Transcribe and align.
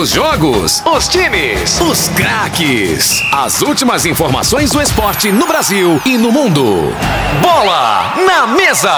Os 0.00 0.08
jogos, 0.08 0.82
os 0.86 1.08
times, 1.08 1.78
os 1.78 2.08
craques. 2.08 3.22
As 3.30 3.60
últimas 3.60 4.06
informações 4.06 4.70
do 4.70 4.80
esporte 4.80 5.30
no 5.30 5.46
Brasil 5.46 6.00
e 6.06 6.16
no 6.16 6.32
mundo. 6.32 6.90
Bola 7.42 8.14
na 8.24 8.46
mesa. 8.46 8.94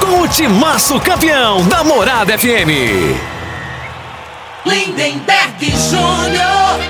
Com 0.00 0.22
o 0.22 0.26
timaço 0.26 0.98
campeão 0.98 1.64
da 1.68 1.84
Morada 1.84 2.36
FM. 2.36 2.66
Lindenberg 4.66 5.70
Júnior. 5.88 6.80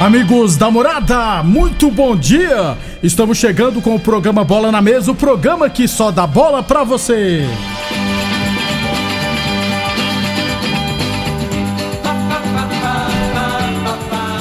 Amigos 0.00 0.56
da 0.56 0.70
morada, 0.70 1.42
muito 1.42 1.90
bom 1.90 2.16
dia! 2.16 2.78
Estamos 3.02 3.36
chegando 3.36 3.82
com 3.82 3.94
o 3.94 4.00
programa 4.00 4.42
Bola 4.42 4.72
na 4.72 4.80
Mesa 4.80 5.12
o 5.12 5.14
programa 5.14 5.68
que 5.68 5.86
só 5.86 6.10
dá 6.10 6.26
bola 6.26 6.62
pra 6.62 6.82
você. 6.82 7.46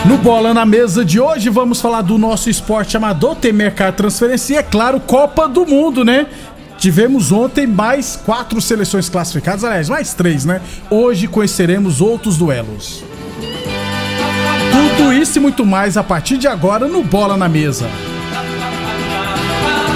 No 0.05 0.17
Bola 0.17 0.53
na 0.53 0.65
Mesa 0.65 1.05
de 1.05 1.17
hoje 1.17 1.49
vamos 1.49 1.79
falar 1.79 2.01
do 2.01 2.17
nosso 2.17 2.49
esporte 2.49 2.97
amador, 2.97 3.35
tem 3.35 3.53
mercado 3.53 3.95
transferência 3.95 4.53
e, 4.53 4.57
é 4.57 4.63
claro, 4.63 4.99
Copa 4.99 5.47
do 5.47 5.65
Mundo, 5.65 6.03
né? 6.03 6.27
Tivemos 6.77 7.31
ontem 7.31 7.65
mais 7.65 8.17
quatro 8.17 8.61
seleções 8.61 9.07
classificadas, 9.07 9.63
aliás, 9.63 9.87
mais 9.87 10.13
três, 10.13 10.43
né? 10.43 10.61
Hoje 10.89 11.25
conheceremos 11.25 12.01
outros 12.01 12.37
duelos. 12.37 13.01
Tudo 14.71 15.13
isso 15.13 15.37
e 15.37 15.41
muito 15.41 15.65
mais 15.65 15.95
a 15.95 16.03
partir 16.03 16.37
de 16.37 16.49
agora 16.49 16.85
no 16.85 17.01
Bola 17.01 17.37
na 17.37 17.47
Mesa. 17.47 17.87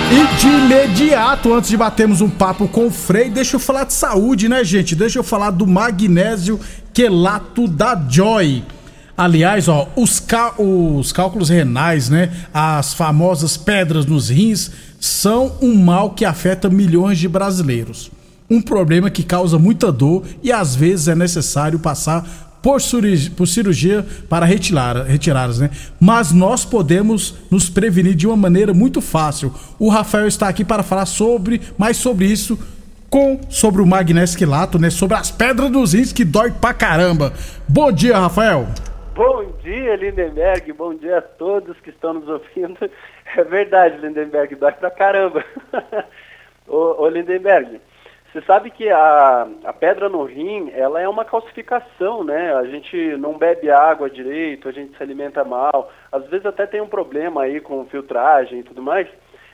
E 0.10 0.40
de 0.40 0.48
imediato, 0.48 1.54
antes 1.54 1.70
de 1.70 1.76
batermos 1.76 2.22
um 2.22 2.30
papo 2.30 2.66
com 2.70 2.88
o 2.88 2.92
Frei, 2.92 3.30
deixa 3.30 3.58
eu 3.58 3.60
falar 3.60 3.84
de 3.84 3.92
saúde, 3.92 4.48
né, 4.48 4.64
gente? 4.64 4.96
Deixa 4.96 5.20
eu 5.20 5.24
falar 5.24 5.52
do 5.52 5.68
magnésio 5.68 6.58
quelato 6.94 7.68
da 7.68 8.02
Joy. 8.10 8.64
Aliás, 9.18 9.68
ó, 9.68 9.90
os, 9.96 10.24
os 10.60 11.12
cálculos 11.12 11.50
renais, 11.50 12.08
né? 12.08 12.32
As 12.54 12.94
famosas 12.94 13.58
pedras 13.58 14.06
nos 14.06 14.30
rins 14.30 14.70
são 15.00 15.56
um 15.60 15.74
mal 15.76 16.12
que 16.12 16.24
afeta 16.24 16.70
milhões 16.70 17.18
de 17.18 17.28
brasileiros. 17.28 18.12
Um 18.48 18.62
problema 18.62 19.10
que 19.10 19.24
causa 19.24 19.58
muita 19.58 19.92
dor 19.92 20.24
e 20.44 20.52
às 20.52 20.76
vezes 20.76 21.08
é 21.08 21.16
necessário 21.16 21.80
passar 21.80 22.48
por 22.62 22.80
por 23.36 23.48
cirurgia 23.48 24.06
para 24.30 24.46
retirá-las, 24.46 25.60
né? 25.60 25.72
Mas 26.00 26.32
nós 26.32 26.64
podemos 26.64 27.34
nos 27.50 27.70
prevenir 27.70 28.14
de 28.14 28.28
uma 28.28 28.38
maneira 28.38 28.74
muito 28.74 29.02
fácil. 29.02 29.52
O 29.80 29.90
Rafael 29.90 30.28
está 30.28 30.48
aqui 30.48 30.64
para 30.64 30.84
falar 30.84 31.08
sobre 31.08 31.60
mais 31.78 31.98
sobre 31.98 32.26
isso 32.26 32.60
com 33.10 33.40
sobre 33.50 33.82
o 33.82 33.86
magnésio 33.86 34.38
quilato, 34.38 34.78
né? 34.78 34.92
Sobre 34.92 35.18
as 35.18 35.32
pedras 35.32 35.72
dos 35.72 35.94
rins 35.94 36.12
que 36.12 36.24
dói 36.24 36.52
pra 36.52 36.74
caramba. 36.74 37.34
Bom 37.68 37.92
dia, 37.92 38.20
Rafael. 38.20 38.68
Bom 39.18 39.46
dia, 39.64 39.96
Lindenberg. 39.96 40.72
Bom 40.74 40.94
dia 40.94 41.18
a 41.18 41.22
todos 41.24 41.76
que 41.80 41.90
estão 41.90 42.14
nos 42.14 42.30
ouvindo. 42.30 42.78
É 43.36 43.44
verdade, 43.44 43.98
Lindenberg, 43.98 44.56
dói 44.56 44.72
pra 44.74 44.92
caramba. 44.92 45.44
ô, 46.68 47.02
ô, 47.02 47.10
Lindenberg, 47.10 47.82
você 48.32 48.42
sabe 48.44 48.70
que 48.70 48.88
a, 48.90 49.48
a 49.66 49.74
pedra 49.74 50.08
no 50.08 50.24
rim, 50.24 50.72
ela 50.72 51.02
é 51.02 51.10
uma 51.10 51.26
calcificação, 51.26 52.24
né? 52.24 52.54
A 52.54 52.64
gente 52.66 52.96
não 53.18 53.38
bebe 53.38 53.72
água 53.72 54.10
direito, 54.10 54.70
a 54.70 54.72
gente 54.72 54.96
se 54.96 55.04
alimenta 55.04 55.44
mal. 55.44 55.92
Às 56.12 56.26
vezes 56.28 56.46
até 56.46 56.68
tem 56.68 56.80
um 56.80 56.88
problema 56.88 57.42
aí 57.42 57.60
com 57.60 57.86
filtragem 57.88 58.60
e 58.60 58.64
tudo 58.64 58.84
mais. 58.84 59.08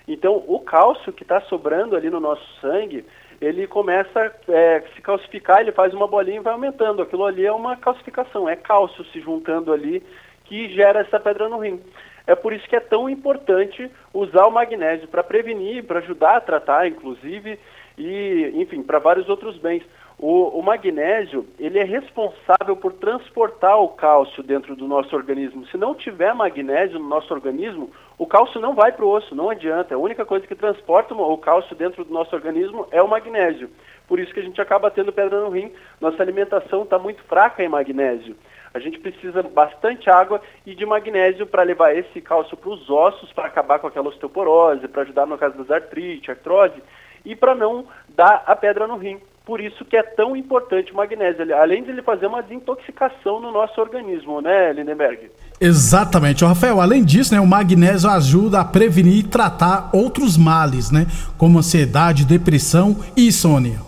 Então, 0.07 0.43
o 0.45 0.59
cálcio 0.59 1.13
que 1.13 1.23
está 1.23 1.39
sobrando 1.41 1.95
ali 1.95 2.09
no 2.09 2.19
nosso 2.19 2.45
sangue, 2.59 3.05
ele 3.41 3.67
começa 3.67 4.19
a 4.19 4.51
é, 4.51 4.83
se 4.95 5.01
calcificar, 5.01 5.61
ele 5.61 5.71
faz 5.71 5.93
uma 5.93 6.07
bolinha 6.07 6.37
e 6.37 6.43
vai 6.43 6.53
aumentando. 6.53 7.01
Aquilo 7.01 7.25
ali 7.25 7.45
é 7.45 7.51
uma 7.51 7.75
calcificação, 7.77 8.47
é 8.47 8.55
cálcio 8.55 9.03
se 9.05 9.19
juntando 9.19 9.71
ali 9.71 10.03
que 10.45 10.69
gera 10.69 11.01
essa 11.01 11.19
pedra 11.19 11.49
no 11.49 11.59
rim. 11.59 11.81
É 12.25 12.35
por 12.35 12.53
isso 12.53 12.67
que 12.67 12.75
é 12.75 12.79
tão 12.79 13.09
importante 13.09 13.89
usar 14.13 14.45
o 14.45 14.51
magnésio 14.51 15.07
para 15.07 15.23
prevenir, 15.23 15.83
para 15.83 15.99
ajudar 15.99 16.37
a 16.37 16.41
tratar, 16.41 16.87
inclusive, 16.87 17.59
e, 17.97 18.51
enfim, 18.55 18.81
para 18.81 18.99
vários 18.99 19.27
outros 19.27 19.57
bens. 19.57 19.83
O, 20.17 20.59
o, 20.59 20.61
magnésio, 20.61 21.45
ele 21.59 21.79
é 21.79 21.83
responsável 21.83 22.75
por 22.75 22.93
transportar 22.93 23.79
o 23.79 23.89
cálcio 23.89 24.43
dentro 24.43 24.75
do 24.75 24.87
nosso 24.87 25.15
organismo. 25.15 25.65
Se 25.67 25.77
não 25.77 25.95
tiver 25.95 26.33
magnésio 26.33 26.99
no 26.99 27.09
nosso 27.09 27.33
organismo, 27.33 27.91
o 28.17 28.25
cálcio 28.25 28.61
não 28.61 28.73
vai 28.73 28.91
para 28.91 29.03
o 29.03 29.09
osso, 29.09 29.35
não 29.35 29.49
adianta. 29.49 29.95
A 29.95 29.97
única 29.97 30.23
coisa 30.23 30.47
que 30.47 30.55
transporta 30.55 31.13
o 31.13 31.37
cálcio 31.37 31.75
dentro 31.75 32.05
do 32.05 32.13
nosso 32.13 32.33
organismo 32.35 32.87
é 32.91 33.01
o 33.01 33.07
magnésio. 33.07 33.69
Por 34.07 34.19
isso 34.19 34.33
que 34.33 34.39
a 34.39 34.43
gente 34.43 34.61
acaba 34.61 34.91
tendo 34.91 35.11
pedra 35.11 35.41
no 35.41 35.49
rim. 35.49 35.71
Nossa 35.99 36.21
alimentação 36.21 36.83
está 36.83 36.99
muito 36.99 37.23
fraca 37.23 37.63
em 37.63 37.69
magnésio. 37.69 38.35
A 38.73 38.79
gente 38.79 38.99
precisa 38.99 39.43
bastante 39.43 40.09
água 40.09 40.41
e 40.65 40.73
de 40.73 40.85
magnésio 40.85 41.45
para 41.45 41.63
levar 41.63 41.95
esse 41.95 42.19
cálcio 42.21 42.57
para 42.57 42.69
os 42.69 42.89
ossos, 42.89 43.31
para 43.31 43.47
acabar 43.47 43.77
com 43.79 43.87
aquela 43.87 44.09
osteoporose, 44.09 44.87
para 44.87 45.03
ajudar 45.03 45.27
no 45.27 45.37
caso 45.37 45.57
das 45.57 45.69
artrite, 45.69 46.31
artrose 46.31 46.81
e 47.23 47.35
para 47.35 47.53
não 47.53 47.85
dar 48.09 48.43
a 48.47 48.55
pedra 48.55 48.87
no 48.87 48.97
rim. 48.97 49.21
Por 49.45 49.59
isso 49.59 49.83
que 49.83 49.97
é 49.97 50.03
tão 50.03 50.37
importante 50.37 50.93
o 50.93 50.95
magnésio, 50.95 51.53
além 51.57 51.83
de 51.83 51.89
ele 51.89 52.01
fazer 52.01 52.27
uma 52.27 52.41
desintoxicação 52.41 53.41
no 53.41 53.51
nosso 53.51 53.79
organismo, 53.81 54.39
né, 54.39 54.71
Lindenberg? 54.71 55.29
Exatamente. 55.59 56.45
Rafael, 56.45 56.79
além 56.79 57.03
disso, 57.03 57.33
né, 57.33 57.41
o 57.41 57.47
magnésio 57.47 58.09
ajuda 58.09 58.61
a 58.61 58.65
prevenir 58.65 59.19
e 59.19 59.27
tratar 59.27 59.89
outros 59.93 60.37
males, 60.37 60.91
né, 60.91 61.07
como 61.37 61.59
ansiedade, 61.59 62.25
depressão 62.25 62.95
e 63.17 63.27
insônia. 63.27 63.79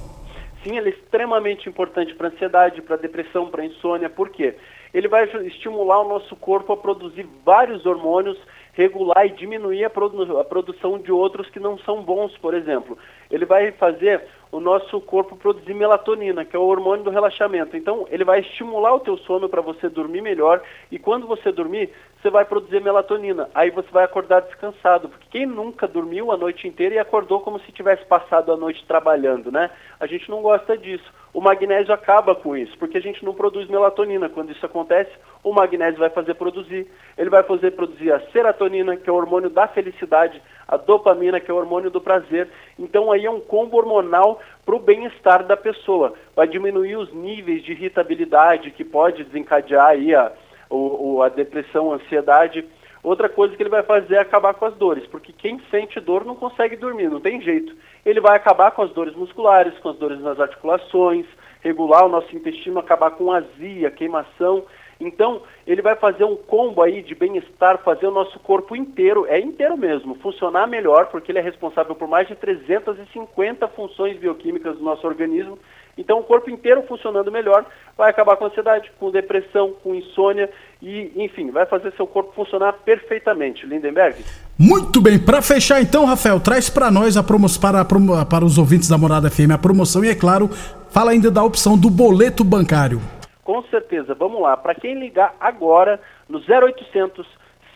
Sim, 0.62 0.78
ele 0.78 0.90
é 0.90 0.94
extremamente 0.94 1.70
importante 1.70 2.14
para 2.16 2.28
ansiedade, 2.28 2.82
para 2.82 2.98
depressão, 2.98 3.48
para 3.48 3.64
insônia. 3.64 4.10
Por 4.10 4.30
quê? 4.30 4.56
Ele 4.94 5.08
vai 5.08 5.24
estimular 5.46 6.02
o 6.02 6.10
nosso 6.10 6.36
corpo 6.36 6.74
a 6.74 6.78
produzir 6.78 7.26
vários 7.46 7.86
hormônios 7.86 8.38
regular 8.76 9.26
e 9.26 9.32
diminuir 9.32 9.86
a, 9.86 9.90
produ 9.90 10.38
a, 10.38 10.44
produção 10.44 11.00
de 11.00 11.12
outros 11.12 11.50
que 11.50 11.60
não 11.60 11.78
são 11.80 12.04
bons, 12.04 12.38
por 12.38 12.54
exemplo. 12.54 12.98
Ele 13.32 13.46
vai 13.46 13.72
fazer 13.72 14.22
o 14.56 14.60
nosso 14.62 15.02
corpo 15.02 15.36
produzir 15.36 15.74
melatonina, 15.74 16.46
que 16.46 16.56
é 16.56 16.60
o 16.60 16.64
hormônio 16.64 17.04
do 17.04 17.10
relaxamento. 17.10 17.76
Então, 17.76 18.08
ele 18.10 18.24
vai 18.24 18.40
estimular 18.40 18.96
o 18.96 19.00
teu 19.02 19.18
sono 19.18 19.50
para 19.50 19.62
você 19.62 19.90
dormir 19.90 20.22
melhor 20.22 20.62
e 20.90 20.98
quando 20.98 21.28
você 21.28 21.52
dormir, 21.52 21.92
você 22.22 22.30
vai 22.30 22.46
produzir 22.46 22.82
melatonina. 22.82 23.50
Aí 23.54 23.70
você 23.70 23.90
vai 23.92 24.06
acordar 24.06 24.42
descansado, 24.42 25.10
porque 25.10 25.28
quem 25.30 25.46
nunca 25.46 25.88
dormiu 25.88 26.32
a 26.32 26.38
noite 26.38 26.68
inteira 26.68 26.96
e 26.96 27.00
acordou 27.00 27.42
como 27.42 27.60
se 27.60 27.72
tivesse 27.72 28.06
passado 28.06 28.52
a 28.52 28.58
noite 28.58 28.86
trabalhando, 28.88 29.52
né? 29.52 29.70
A 30.00 30.08
gente 30.08 30.30
não 30.30 30.42
gosta 30.42 30.78
disso. 30.78 31.14
O 31.36 31.42
magnésio 31.42 31.94
acaba 31.94 32.34
com 32.34 32.56
isso, 32.56 32.78
porque 32.78 32.98
a 32.98 33.02
gente 33.02 33.26
não 33.26 33.34
produz 33.34 33.68
melatonina. 33.68 34.30
Quando 34.30 34.54
isso 34.54 34.66
acontece, 34.66 35.12
o 35.44 35.52
magnésio 35.52 36.00
vai 36.00 36.10
fazer 36.10 36.34
produzir. 36.36 36.88
Ele 37.18 37.30
vai 37.30 37.44
fazer 37.44 37.72
produzir 37.72 38.14
a 38.14 38.22
serotonina, 38.32 38.96
que 38.96 39.10
é 39.10 39.12
o 39.12 39.18
hormônio 39.18 39.50
da 39.50 39.68
felicidade, 39.68 40.42
a 40.66 40.78
dopamina, 40.78 41.42
que 41.42 41.52
é 41.52 41.54
o 41.54 41.58
hormônio 41.58 41.92
do 41.92 42.00
prazer. 42.00 42.48
Então 42.80 43.12
aí 43.12 43.26
é 43.26 43.30
um 43.30 43.42
combo 43.42 43.76
hormonal 43.76 44.40
para 44.66 44.78
o 44.78 44.80
bem-estar 44.80 45.44
da 45.44 45.58
pessoa. 45.58 46.14
Vai 46.34 46.48
diminuir 46.48 46.96
os 46.96 47.14
níveis 47.14 47.62
de 47.66 47.74
irritabilidade 47.74 48.72
que 48.72 48.86
pode 48.86 49.26
desencadear 49.26 49.88
aí 49.88 50.16
a, 50.16 50.32
o, 50.70 51.22
a 51.22 51.28
depressão, 51.28 51.92
a 51.92 51.96
ansiedade. 51.96 52.64
Outra 53.06 53.30
coisa 53.30 53.56
que 53.56 53.62
ele 53.62 53.70
vai 53.70 53.84
fazer 53.84 54.16
é 54.16 54.20
acabar 54.20 54.56
com 54.56 54.66
as 54.66 54.74
dores, 54.74 55.06
porque 55.06 55.32
quem 55.32 55.62
sente 55.70 56.00
dor 56.00 56.26
não 56.26 56.34
consegue 56.34 56.76
dormir, 56.76 57.08
não 57.08 57.20
tem 57.20 57.40
jeito. 57.40 57.72
Ele 58.04 58.20
vai 58.20 58.36
acabar 58.36 58.72
com 58.72 58.82
as 58.82 58.90
dores 58.90 59.14
musculares, 59.16 59.78
com 59.78 59.90
as 59.90 59.98
dores 59.98 60.20
nas 60.22 60.40
articulações, 60.40 61.28
regular 61.62 62.04
o 62.04 62.10
nosso 62.10 62.36
intestino, 62.36 62.80
acabar 62.80 63.12
com 63.12 63.32
azia, 63.32 63.92
queimação. 63.92 64.66
Então, 65.00 65.44
ele 65.68 65.84
vai 65.84 65.96
fazer 65.96 66.24
um 66.24 66.36
combo 66.36 66.82
aí 66.82 67.04
de 67.04 67.14
bem-estar, 67.14 67.78
fazer 67.84 68.08
o 68.08 68.12
nosso 68.12 68.40
corpo 68.40 68.76
inteiro, 68.76 69.28
é 69.28 69.40
inteiro 69.40 69.78
mesmo, 69.78 70.16
funcionar 70.16 70.66
melhor, 70.66 71.06
porque 71.12 71.32
ele 71.32 71.38
é 71.38 71.44
responsável 71.44 71.94
por 71.94 72.08
mais 72.08 72.28
de 72.28 72.34
350 72.34 73.68
funções 73.68 74.18
bioquímicas 74.18 74.80
do 74.80 74.84
nosso 74.84 75.06
organismo. 75.06 75.60
Então, 75.98 76.20
o 76.20 76.24
corpo 76.24 76.50
inteiro 76.50 76.84
funcionando 76.88 77.32
melhor 77.32 77.66
vai 77.98 78.10
acabar 78.10 78.36
com 78.36 78.46
ansiedade, 78.46 78.92
com 79.00 79.10
depressão, 79.10 79.74
com 79.82 79.96
insônia 79.96 80.50
e, 80.82 81.12
enfim, 81.16 81.52
vai 81.52 81.66
fazer 81.66 81.94
seu 81.94 82.06
corpo 82.06 82.34
funcionar 82.34 82.74
perfeitamente. 82.74 83.66
Lindenberg? 83.66 84.24
Muito 84.60 85.02
bem, 85.02 85.18
para 85.18 85.42
fechar 85.42 85.82
então, 85.82 86.06
Rafael, 86.06 86.40
traz 86.40 86.70
para 86.70 86.92
nós 86.92 87.16
a 87.16 87.24
promoção 87.24 87.62
para, 87.62 87.86
para 88.26 88.46
os 88.46 88.58
ouvintes 88.58 88.90
da 88.90 88.98
Morada 88.98 89.30
FM 89.30 89.52
a 89.54 89.58
promoção 89.58 90.04
e, 90.04 90.10
é 90.10 90.16
claro, 90.16 90.50
fala 90.90 91.12
ainda 91.12 91.32
da 91.32 91.44
opção 91.44 91.78
do 91.78 91.90
boleto 91.90 92.44
bancário. 92.44 93.02
Com 93.44 93.62
certeza, 93.64 94.14
vamos 94.14 94.42
lá. 94.42 94.58
Para 94.58 94.76
quem 94.76 95.00
ligar 95.00 95.36
agora 95.40 96.02
no 96.28 96.40
0800 96.40 97.26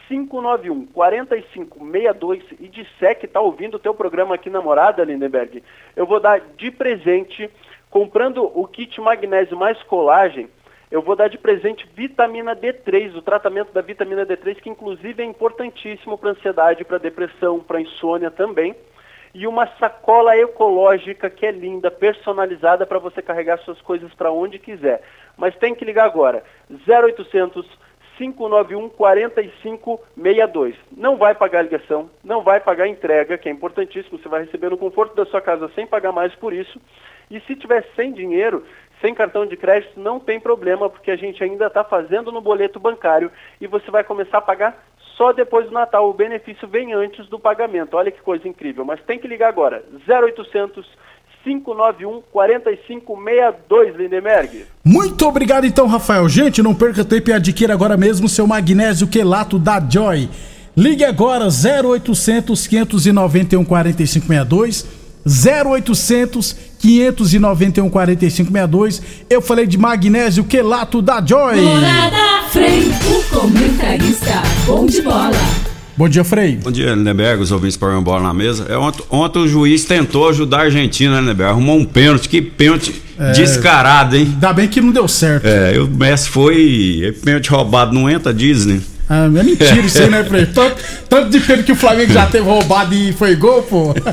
591 0.10 0.88
4562 0.88 2.44
e 2.60 2.68
disser 2.68 3.18
que 3.20 3.28
está 3.28 3.40
ouvindo 3.40 3.76
o 3.76 3.80
teu 3.80 3.94
programa 3.94 4.34
aqui 4.34 4.50
na 4.50 4.60
Morada, 4.60 5.04
Lindenberg, 5.04 5.64
eu 5.96 6.08
vou 6.08 6.20
dar 6.20 6.42
de 6.58 6.72
presente, 6.72 7.48
comprando 7.90 8.44
o 8.44 8.68
kit 8.68 9.00
magnésio 9.02 9.58
mais 9.58 9.82
colagem, 9.84 10.50
eu 10.92 11.02
vou 11.02 11.16
dar 11.16 11.28
de 11.28 11.38
presente 11.38 11.88
vitamina 11.96 12.56
D3, 12.56 13.16
o 13.16 13.22
tratamento 13.22 13.72
da 13.72 13.82
vitamina 13.82 14.26
D3, 14.26 14.56
que 14.56 14.70
inclusive 14.70 15.22
é 15.22 15.26
importantíssimo 15.26 16.18
para 16.18 16.32
ansiedade, 16.32 16.84
para 16.84 16.98
depressão, 16.98 17.60
para 17.60 17.82
insônia 17.82 18.32
também. 18.32 18.76
e 19.32 19.46
uma 19.46 19.68
sacola 19.78 20.36
ecológica 20.36 21.30
que 21.30 21.46
é 21.46 21.52
linda, 21.52 21.92
personalizada 21.92 22.84
para 22.84 22.98
você 22.98 23.22
carregar 23.22 23.60
suas 23.60 23.80
coisas 23.80 24.12
para 24.16 24.32
onde 24.32 24.58
quiser. 24.58 25.04
Mas 25.38 25.56
tem 25.58 25.76
que 25.76 25.86
ligar 25.86 26.06
agora. 26.06 26.44
0800 26.88 27.64
591 28.20 28.90
4562. 28.90 30.76
Não 30.92 31.16
vai 31.16 31.34
pagar 31.34 31.62
ligação, 31.62 32.10
não 32.24 32.44
vai 32.44 32.60
pagar 32.60 32.88
entrega, 32.88 33.38
que 33.38 33.48
é 33.48 33.52
importantíssimo, 33.52 34.20
você 34.20 34.28
vai 34.28 34.44
receber 34.44 34.70
no 34.70 34.78
conforto 34.78 35.16
da 35.16 35.26
sua 35.26 35.40
casa 35.42 35.72
sem 35.74 35.88
pagar 35.88 36.12
mais 36.12 36.36
por 36.36 36.52
isso. 36.52 36.80
E 37.30 37.40
se 37.42 37.56
tiver 37.56 37.86
sem 37.96 38.12
dinheiro, 38.12 38.64
sem 39.02 39.14
cartão 39.14 39.46
de 39.46 39.56
crédito, 39.56 40.00
não 40.00 40.20
tem 40.20 40.40
problema, 40.40 40.90
porque 40.90 41.12
a 41.12 41.16
gente 41.16 41.44
ainda 41.44 41.68
está 41.68 41.84
fazendo 41.84 42.32
no 42.32 42.42
boleto 42.42 42.80
bancário 42.80 43.32
e 43.60 43.68
você 43.68 43.90
vai 43.92 44.04
começar 44.04 44.40
a 44.40 44.42
pagar 44.42 44.84
só 45.16 45.32
depois 45.32 45.68
do 45.68 45.74
Natal. 45.74 46.10
O 46.10 46.14
benefício 46.14 46.68
vem 46.68 46.94
antes 46.94 47.28
do 47.28 47.40
pagamento. 47.40 47.96
Olha 47.96 48.12
que 48.12 48.22
coisa 48.22 48.48
incrível. 48.48 48.86
Mas 48.86 49.02
tem 49.02 49.20
que 49.20 49.28
ligar 49.28 49.50
agora. 49.50 49.84
0800 50.08 50.86
591 51.44 52.22
4562, 52.32 53.96
Lindemerg. 53.96 54.66
Muito 54.84 55.26
obrigado 55.26 55.66
então, 55.66 55.88
Rafael. 55.88 56.28
Gente, 56.28 56.62
não 56.62 56.76
perca 56.76 57.06
tempo 57.06 57.30
e 57.30 57.34
adquira 57.34 57.74
agora 57.74 57.96
mesmo 57.96 58.28
seu 58.28 58.46
magnésio 58.46 59.08
quelato 59.08 59.58
da 59.58 59.80
Joy. 59.80 60.30
Ligue 60.76 61.04
agora 61.04 61.46
0800 61.46 62.68
591 62.68 63.66
4562 63.66 64.99
0800 65.26 66.56
591 66.80 67.90
4562. 67.90 69.02
Eu 69.30 69.42
falei 69.42 69.68
de 69.68 69.78
magnésio 69.78 70.44
quelato 70.44 71.02
da 71.02 71.24
Joy. 71.26 71.62
Morada 71.62 72.50
Frei, 72.52 72.92
o 73.08 73.24
comentarista 73.36 74.42
bom 74.66 74.86
de 74.86 75.02
bola. 75.02 75.32
Bom 75.96 76.08
dia, 76.08 76.24
Frei. 76.24 76.56
Bom 76.56 76.72
dia, 76.72 76.96
Lindenberg, 76.96 77.44
os 77.44 77.52
ouvintes 77.52 77.76
para 77.76 78.00
bola 78.00 78.24
na 78.24 78.34
mesa. 78.34 78.66
É, 78.70 78.78
ontem, 78.78 79.04
ontem, 79.10 79.40
o 79.40 79.48
juiz 79.48 79.84
tentou 79.84 80.30
ajudar 80.30 80.60
a 80.60 80.64
Argentina, 80.64 81.16
né, 81.16 81.20
Lindenberg? 81.20 81.52
Arrumou 81.52 81.78
um 81.78 81.84
pênalti, 81.84 82.30
que 82.30 82.42
pênalti 82.42 83.02
é, 83.20 83.34
descarado, 83.34 84.16
hein? 84.16 84.30
Ainda 84.34 84.54
bem 84.54 84.68
que 84.70 84.80
não 84.80 84.92
deu 84.92 85.10
certo. 85.10 85.46
É, 85.46 85.78
o 85.78 85.88
Messi 85.88 86.30
foi. 86.30 87.14
Pênalti 87.22 87.50
roubado, 87.50 87.94
não 87.94 88.10
entra 88.10 88.34
Disney. 88.34 88.82
Ah, 89.10 89.26
é 89.26 89.30
mentira 89.30 89.82
isso 89.82 89.98
aí, 89.98 90.10
né, 90.10 90.24
Frei? 90.24 90.46
Tanto, 90.54 90.76
tanto 91.10 91.30
de 91.30 91.40
pênalti 91.40 91.66
que 91.66 91.72
o 91.72 91.76
Flamengo 91.76 92.14
já 92.14 92.28
teve 92.28 92.46
roubado 92.46 92.94
e 92.94 93.12
foi 93.12 93.36
gol, 93.36 93.64
pô. 93.64 93.96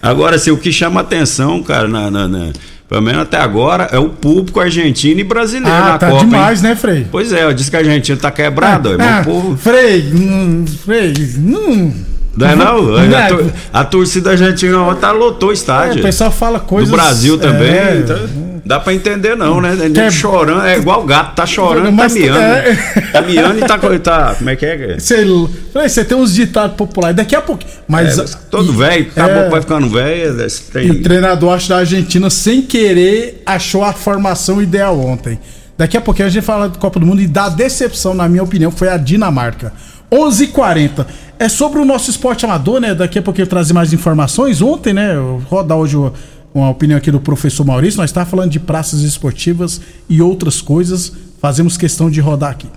Agora, 0.00 0.36
assim, 0.36 0.50
o 0.50 0.56
que 0.56 0.72
chama 0.72 1.00
atenção, 1.00 1.62
cara, 1.62 1.88
na, 1.88 2.10
na, 2.10 2.28
na, 2.28 2.52
pelo 2.88 3.02
menos 3.02 3.20
até 3.22 3.36
agora, 3.36 3.88
é 3.92 3.98
o 3.98 4.08
público 4.08 4.58
argentino 4.58 5.20
e 5.20 5.24
brasileiro 5.24 5.76
ah, 5.76 5.90
na 5.90 5.98
tá 5.98 6.08
Copa. 6.08 6.24
demais, 6.24 6.64
hein? 6.64 6.70
né, 6.70 6.76
Frei? 6.76 7.06
Pois 7.10 7.32
é, 7.32 7.44
eu 7.44 7.52
disse 7.52 7.70
que 7.70 7.76
a 7.76 7.80
Argentina 7.80 8.16
tá 8.16 8.30
quebrado, 8.30 9.00
é, 9.00 9.18
é, 9.20 9.22
povo... 9.22 9.56
Frei, 9.58 10.10
hum, 10.14 10.64
Frei, 10.84 11.12
hum... 11.38 11.92
Não 12.36 12.48
é 12.48 12.56
não? 12.56 12.82
não 13.06 13.18
a, 13.18 13.28
tor 13.28 13.52
a, 13.72 13.84
torcida 13.84 14.30
argentina 14.30 14.80
ontem 14.80 15.12
lotou 15.12 15.50
o 15.50 15.52
estádio. 15.52 15.98
É, 15.98 16.00
o 16.00 16.02
pessoal 16.02 16.30
fala 16.30 16.60
coisas... 16.60 16.88
Do 16.88 16.96
Brasil 16.96 17.36
também. 17.38 17.70
É, 17.70 17.96
então... 18.02 18.49
Dá 18.70 18.78
pra 18.78 18.94
entender 18.94 19.36
não, 19.36 19.60
né? 19.60 19.76
Ele 19.80 19.98
é... 19.98 20.08
chorando, 20.12 20.64
é 20.64 20.78
igual 20.78 21.04
gato, 21.04 21.34
tá 21.34 21.44
chorando 21.44 21.90
Mas, 21.90 22.14
tá 22.14 22.20
miando. 22.20 22.38
É... 22.38 22.76
Tá 23.10 23.20
miando 23.20 23.58
e 23.58 23.60
tá, 23.62 23.78
tá. 23.98 24.34
Como 24.36 24.48
é 24.48 24.54
que 24.54 24.64
é? 24.64 24.96
Você 24.96 26.04
tem 26.04 26.16
uns 26.16 26.32
ditados 26.32 26.76
populares, 26.76 27.16
daqui 27.16 27.34
a 27.34 27.40
pouco. 27.40 27.64
Mas. 27.88 28.16
É, 28.16 28.24
todo 28.48 28.72
velho, 28.72 29.08
acabou 29.10 29.42
é... 29.42 29.48
vai 29.48 29.60
ficando 29.60 29.88
velho. 29.88 30.46
Tem... 30.72 30.86
E 30.86 30.90
o 30.92 31.02
treinador 31.02 31.52
acho 31.52 31.68
da 31.68 31.78
Argentina, 31.78 32.30
sem 32.30 32.62
querer, 32.62 33.42
achou 33.44 33.82
a 33.82 33.92
formação 33.92 34.62
ideal 34.62 35.00
ontem. 35.00 35.40
Daqui 35.76 35.96
a 35.96 36.00
pouquinho 36.00 36.28
a 36.28 36.30
gente 36.30 36.44
fala 36.44 36.68
do 36.68 36.78
Copa 36.78 37.00
do 37.00 37.06
Mundo 37.06 37.20
e 37.20 37.26
da 37.26 37.48
decepção, 37.48 38.14
na 38.14 38.28
minha 38.28 38.44
opinião, 38.44 38.70
foi 38.70 38.88
a 38.88 38.96
Dinamarca. 38.96 39.72
11:40 40.12 40.44
h 40.44 40.52
40 40.52 41.06
É 41.40 41.48
sobre 41.48 41.80
o 41.80 41.84
nosso 41.84 42.08
esporte 42.08 42.44
amador, 42.44 42.80
né? 42.80 42.94
Daqui 42.94 43.18
a 43.18 43.22
pouquinho 43.22 43.46
eu 43.46 43.48
trazer 43.48 43.72
mais 43.72 43.92
informações. 43.92 44.62
Ontem, 44.62 44.92
né? 44.92 45.16
Rodar 45.48 45.76
hoje 45.76 45.96
o 45.96 46.12
com 46.52 46.64
a 46.64 46.70
opinião 46.70 46.98
aqui 46.98 47.10
do 47.10 47.20
professor 47.20 47.64
Maurício. 47.64 47.98
Nós 47.98 48.10
estamos 48.10 48.28
falando 48.28 48.50
de 48.50 48.60
praças 48.60 49.00
esportivas 49.00 49.80
e 50.08 50.20
outras 50.20 50.60
coisas. 50.60 51.12
Fazemos 51.40 51.76
questão 51.76 52.10
de 52.10 52.20
rodar 52.20 52.50
aqui. 52.50 52.68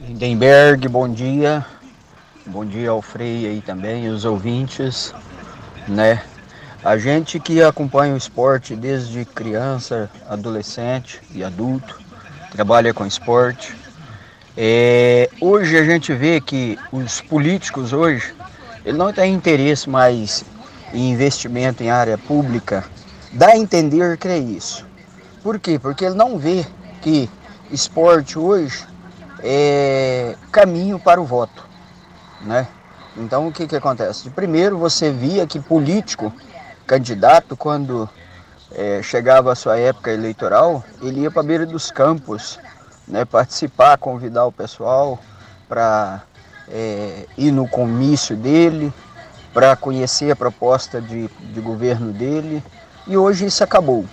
Lindenberg, 0.00 0.86
bom 0.88 1.08
dia. 1.08 1.64
Bom 2.46 2.64
dia 2.64 2.90
ao 2.90 3.02
Frei 3.02 3.46
aí 3.46 3.60
também, 3.60 4.08
os 4.08 4.24
ouvintes, 4.24 5.12
né? 5.88 6.22
A 6.84 6.96
gente 6.96 7.40
que 7.40 7.60
acompanha 7.60 8.14
o 8.14 8.16
esporte 8.16 8.76
desde 8.76 9.24
criança, 9.24 10.08
adolescente 10.28 11.20
e 11.34 11.42
adulto, 11.42 12.00
trabalha 12.52 12.94
com 12.94 13.04
esporte. 13.04 13.74
É, 14.56 15.28
hoje 15.40 15.76
a 15.76 15.84
gente 15.84 16.14
vê 16.14 16.40
que 16.40 16.78
os 16.92 17.20
políticos 17.20 17.92
hoje, 17.92 18.32
ele 18.84 18.96
não 18.96 19.12
tem 19.12 19.34
interesse 19.34 19.90
mais 19.90 20.44
e 20.92 21.10
investimento 21.10 21.82
em 21.82 21.90
área 21.90 22.16
pública, 22.16 22.84
dá 23.32 23.48
a 23.48 23.56
entender 23.56 24.16
que 24.16 24.28
é 24.28 24.38
isso. 24.38 24.86
Por 25.42 25.58
quê? 25.58 25.78
Porque 25.78 26.04
ele 26.04 26.14
não 26.14 26.38
vê 26.38 26.66
que 27.02 27.30
esporte 27.70 28.38
hoje 28.38 28.86
é 29.40 30.34
caminho 30.50 30.98
para 30.98 31.20
o 31.20 31.24
voto, 31.24 31.66
né? 32.42 32.66
Então 33.16 33.48
o 33.48 33.52
que 33.52 33.66
que 33.66 33.76
acontece? 33.76 34.28
Primeiro 34.30 34.78
você 34.78 35.10
via 35.10 35.46
que 35.46 35.58
político, 35.58 36.32
candidato, 36.86 37.56
quando 37.56 38.08
é, 38.72 39.00
chegava 39.02 39.52
a 39.52 39.54
sua 39.54 39.78
época 39.78 40.10
eleitoral, 40.10 40.84
ele 41.00 41.20
ia 41.20 41.30
para 41.30 41.40
a 41.40 41.44
beira 41.44 41.66
dos 41.66 41.90
campos, 41.90 42.58
né, 43.06 43.24
participar, 43.24 43.96
convidar 43.98 44.44
o 44.44 44.52
pessoal 44.52 45.18
para 45.68 46.22
é, 46.68 47.26
ir 47.38 47.52
no 47.52 47.68
comício 47.68 48.36
dele, 48.36 48.92
para 49.56 49.74
conhecer 49.74 50.30
a 50.30 50.36
proposta 50.36 51.00
de, 51.00 51.28
de 51.28 51.62
governo 51.62 52.12
dele 52.12 52.62
e 53.06 53.16
hoje 53.16 53.46
isso 53.46 53.64
acabou. 53.64 54.04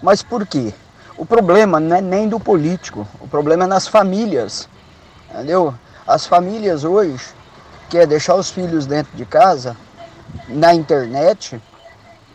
Mas 0.00 0.22
por 0.22 0.46
quê? 0.46 0.72
O 1.16 1.26
problema 1.26 1.80
não 1.80 1.96
é 1.96 2.00
nem 2.00 2.28
do 2.28 2.38
político, 2.38 3.04
o 3.20 3.26
problema 3.26 3.64
é 3.64 3.66
nas 3.66 3.88
famílias, 3.88 4.68
entendeu? 5.28 5.74
As 6.06 6.28
famílias 6.28 6.84
hoje 6.84 7.24
quer 7.90 8.06
deixar 8.06 8.36
os 8.36 8.52
filhos 8.52 8.86
dentro 8.86 9.10
de 9.16 9.26
casa, 9.26 9.76
na 10.46 10.72
internet, 10.72 11.60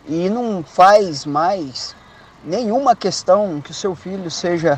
e 0.05 0.29
não 0.29 0.61
faz 0.61 1.25
mais 1.25 1.95
nenhuma 2.43 2.93
questão 2.93 3.61
que 3.61 3.71
o 3.71 3.73
seu 3.73 3.95
filho 3.95 4.29
seja 4.29 4.77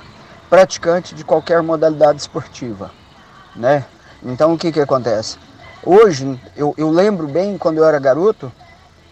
praticante 0.52 1.16
de 1.16 1.24
qualquer 1.24 1.64
modalidade 1.64 2.22
esportiva, 2.22 2.92
né? 3.56 3.84
Então 4.22 4.54
o 4.54 4.58
que 4.58 4.72
que 4.72 4.80
acontece? 4.80 5.40
Hoje, 5.84 6.40
eu, 6.56 6.76
eu 6.78 6.92
lembro 6.92 7.28
bem 7.28 7.58
quando 7.58 7.80
eu 7.80 7.86
era 7.86 7.98
garoto, 7.98 8.52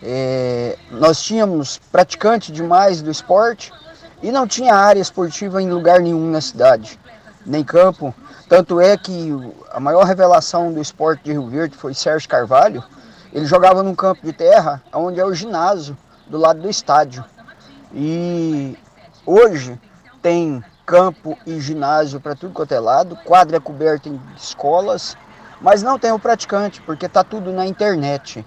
é, 0.04 0.78
nós 0.92 1.20
tínhamos 1.20 1.80
praticante 1.92 2.52
demais 2.52 3.02
do 3.02 3.10
esporte 3.10 3.74
e 4.22 4.32
não 4.32 4.46
tinha 4.46 4.76
área 4.76 5.02
esportiva 5.02 5.60
em 5.64 5.72
lugar 5.72 6.00
nenhum 6.00 6.30
na 6.30 6.40
cidade, 6.40 7.00
nem 7.44 7.64
campo. 7.64 8.14
Tanto 8.48 8.80
é 8.80 8.96
que 8.96 9.32
a 9.72 9.80
maior 9.80 10.04
revelação 10.04 10.72
do 10.72 10.80
esporte 10.80 11.24
de 11.24 11.32
Rio 11.32 11.48
Verde 11.48 11.76
foi 11.76 11.96
Sérgio 11.96 12.30
Carvalho. 12.30 12.84
Ele 13.34 13.46
jogava 13.46 13.82
num 13.82 13.96
campo 13.96 14.24
de 14.24 14.32
terra, 14.32 14.80
onde 14.94 15.20
é 15.20 15.26
o 15.26 15.34
ginásio, 15.34 15.98
do 16.28 16.38
lado 16.38 16.62
do 16.62 16.70
estádio. 16.70 17.26
E 17.92 18.78
hoje 19.26 19.80
tem 20.22 20.64
campo 20.86 21.36
e 21.48 21.60
ginásio 21.60 22.20
para 22.20 22.36
tudo 22.36 22.54
quanto 22.54 22.74
é 22.74 22.80
lado, 22.80 23.16
quadra 23.26 23.60
coberta 23.60 24.08
em 24.08 24.22
escolas, 24.38 25.18
mas 25.62 25.84
não 25.84 26.00
tem 26.00 26.12
o 26.12 26.20
praticante, 26.20 26.82
porque 26.82 27.06
está 27.06 27.24
tudo 27.24 27.52
na 27.52 27.66
internet. 27.66 28.46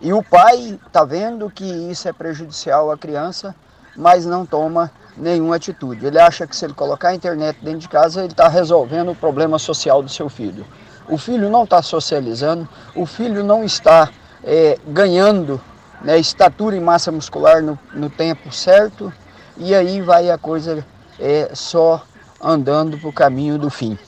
E 0.00 0.12
o 0.12 0.22
pai 0.22 0.78
está 0.86 1.04
vendo 1.04 1.50
que 1.50 1.64
isso 1.64 2.08
é 2.08 2.12
prejudicial 2.12 2.90
à 2.90 2.96
criança, 2.96 3.54
mas 3.96 4.26
não 4.26 4.44
toma 4.44 4.90
nenhuma 5.16 5.56
atitude. 5.56 6.06
Ele 6.06 6.18
acha 6.18 6.46
que 6.46 6.56
se 6.56 6.64
ele 6.64 6.74
colocar 6.74 7.08
a 7.08 7.14
internet 7.14 7.58
dentro 7.62 7.80
de 7.80 7.88
casa, 7.88 8.20
ele 8.20 8.32
está 8.32 8.48
resolvendo 8.48 9.12
o 9.12 9.14
problema 9.14 9.58
social 9.58 10.02
do 10.02 10.08
seu 10.08 10.28
filho. 10.28 10.66
O 11.08 11.18
filho 11.18 11.50
não 11.50 11.64
está 11.64 11.82
socializando, 11.82 12.68
o 12.94 13.06
filho 13.06 13.44
não 13.44 13.62
está 13.62 14.10
é, 14.42 14.78
ganhando 14.86 15.60
né, 16.02 16.18
estatura 16.18 16.76
e 16.76 16.80
massa 16.80 17.12
muscular 17.12 17.62
no, 17.62 17.78
no, 17.92 18.10
tempo 18.10 18.52
certo, 18.52 19.12
e 19.56 19.74
aí 19.74 20.00
vai 20.00 20.30
a 20.30 20.38
coisa 20.38 20.84
é, 21.18 21.50
só 21.54 22.02
andando 22.40 22.98
para 22.98 23.08
o 23.08 23.12
caminho 23.12 23.58
do 23.58 23.70
fim. 23.70 23.98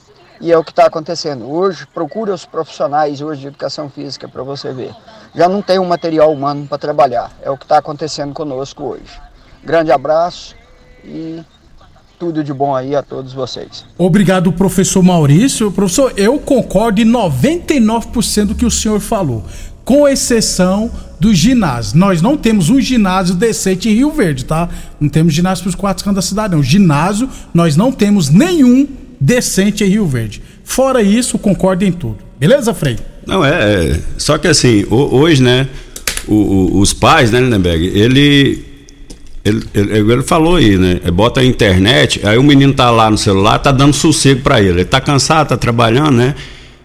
E 0.40 0.52
é 0.52 0.58
o 0.58 0.64
que 0.64 0.70
está 0.70 0.86
acontecendo. 0.86 1.50
Hoje, 1.50 1.86
procura 1.86 2.34
os 2.34 2.44
profissionais 2.44 3.20
hoje 3.20 3.42
de 3.42 3.46
educação 3.48 3.88
física 3.88 4.28
para 4.28 4.42
você 4.42 4.72
ver. 4.72 4.94
Já 5.34 5.48
não 5.48 5.62
tem 5.62 5.78
um 5.78 5.86
material 5.86 6.32
humano 6.32 6.66
para 6.66 6.78
trabalhar. 6.78 7.32
É 7.42 7.50
o 7.50 7.56
que 7.56 7.64
está 7.64 7.78
acontecendo 7.78 8.34
conosco 8.34 8.84
hoje. 8.84 9.20
Grande 9.64 9.90
abraço 9.90 10.54
e 11.04 11.42
tudo 12.18 12.42
de 12.42 12.52
bom 12.52 12.74
aí 12.74 12.94
a 12.94 13.02
todos 13.02 13.32
vocês. 13.32 13.84
Obrigado, 13.98 14.52
professor 14.52 15.02
Maurício. 15.02 15.70
Professor, 15.70 16.12
eu 16.16 16.38
concordo 16.38 17.00
em 17.00 17.04
99% 17.04 18.46
do 18.46 18.54
que 18.54 18.64
o 18.64 18.70
senhor 18.70 19.00
falou, 19.00 19.44
com 19.84 20.06
exceção 20.06 20.90
do 21.18 21.34
ginásio. 21.34 21.98
Nós 21.98 22.20
não 22.20 22.36
temos 22.36 22.70
um 22.70 22.80
ginásio 22.80 23.34
decente 23.34 23.88
em 23.88 23.94
Rio 23.94 24.10
Verde, 24.10 24.44
tá? 24.44 24.68
Não 25.00 25.08
temos 25.08 25.32
ginásio 25.32 25.64
para 25.64 25.70
os 25.70 25.74
quatro 25.74 26.04
cantos 26.04 26.24
da 26.24 26.28
cidade, 26.28 26.54
não. 26.54 26.62
Ginásio, 26.62 27.28
nós 27.52 27.76
não 27.76 27.92
temos 27.92 28.28
nenhum 28.28 28.86
decente 29.20 29.84
em 29.84 29.88
Rio 29.88 30.06
Verde. 30.06 30.42
Fora 30.64 31.02
isso, 31.02 31.38
concordo 31.38 31.84
em 31.84 31.92
tudo. 31.92 32.18
Beleza, 32.38 32.74
Frei? 32.74 32.96
Não, 33.26 33.44
é, 33.44 33.50
é. 33.50 34.00
Só 34.18 34.38
que 34.38 34.46
assim, 34.46 34.84
hoje, 34.90 35.42
né, 35.42 35.68
o, 36.28 36.34
o, 36.34 36.80
os 36.80 36.92
pais, 36.92 37.30
né, 37.30 37.40
Lindenberg, 37.40 37.86
ele, 37.86 38.64
ele, 39.44 39.62
ele, 39.74 40.12
ele, 40.12 40.22
falou 40.22 40.56
aí, 40.56 40.76
né? 40.76 41.00
Bota 41.12 41.40
a 41.40 41.44
internet, 41.44 42.20
aí 42.24 42.36
o 42.36 42.42
menino 42.42 42.72
tá 42.72 42.90
lá 42.90 43.10
no 43.10 43.18
celular, 43.18 43.58
tá 43.58 43.72
dando 43.72 43.94
sossego 43.94 44.42
para 44.42 44.60
ele. 44.60 44.80
Ele 44.80 44.84
tá 44.84 45.00
cansado, 45.00 45.48
tá 45.48 45.56
trabalhando, 45.56 46.12
né? 46.12 46.34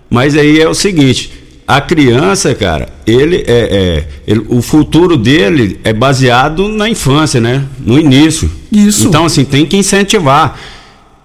Mas 0.10 0.36
aí 0.36 0.60
é 0.60 0.68
o 0.68 0.74
seguinte, 0.74 1.32
a 1.68 1.80
criança, 1.80 2.54
cara, 2.54 2.90
ele 3.06 3.46
é, 3.48 3.48
é 3.48 4.08
ele, 4.28 4.46
o 4.50 4.62
futuro 4.62 5.16
dele 5.16 5.80
é 5.84 5.94
baseado 5.94 6.68
na 6.68 6.90
infância, 6.90 7.40
né? 7.40 7.64
No 7.80 8.00
início. 8.00 8.52
Isso. 8.72 9.08
Então, 9.08 9.26
assim, 9.26 9.46
tem 9.46 9.66
que 9.66 9.78
incentivar. 9.78 10.60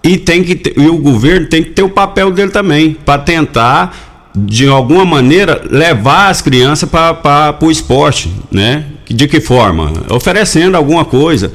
E, 0.07 0.17
tem 0.17 0.45
que 0.45 0.55
ter, 0.55 0.81
e 0.81 0.87
o 0.89 0.99
governo 0.99 1.49
tem 1.49 1.65
que 1.65 1.71
ter 1.71 1.83
o 1.83 1.89
papel 1.89 2.31
dele 2.31 2.53
também, 2.53 2.97
para 3.05 3.21
tentar, 3.21 4.31
de 4.33 4.69
alguma 4.69 5.05
maneira, 5.05 5.63
levar 5.69 6.29
as 6.29 6.41
crianças 6.41 6.89
para 6.89 7.59
o 7.61 7.71
esporte, 7.73 8.33
né? 8.51 8.85
De 9.09 9.27
que 9.27 9.41
forma? 9.41 9.93
Oferecendo 10.09 10.77
alguma 10.77 11.05
coisa. 11.05 11.53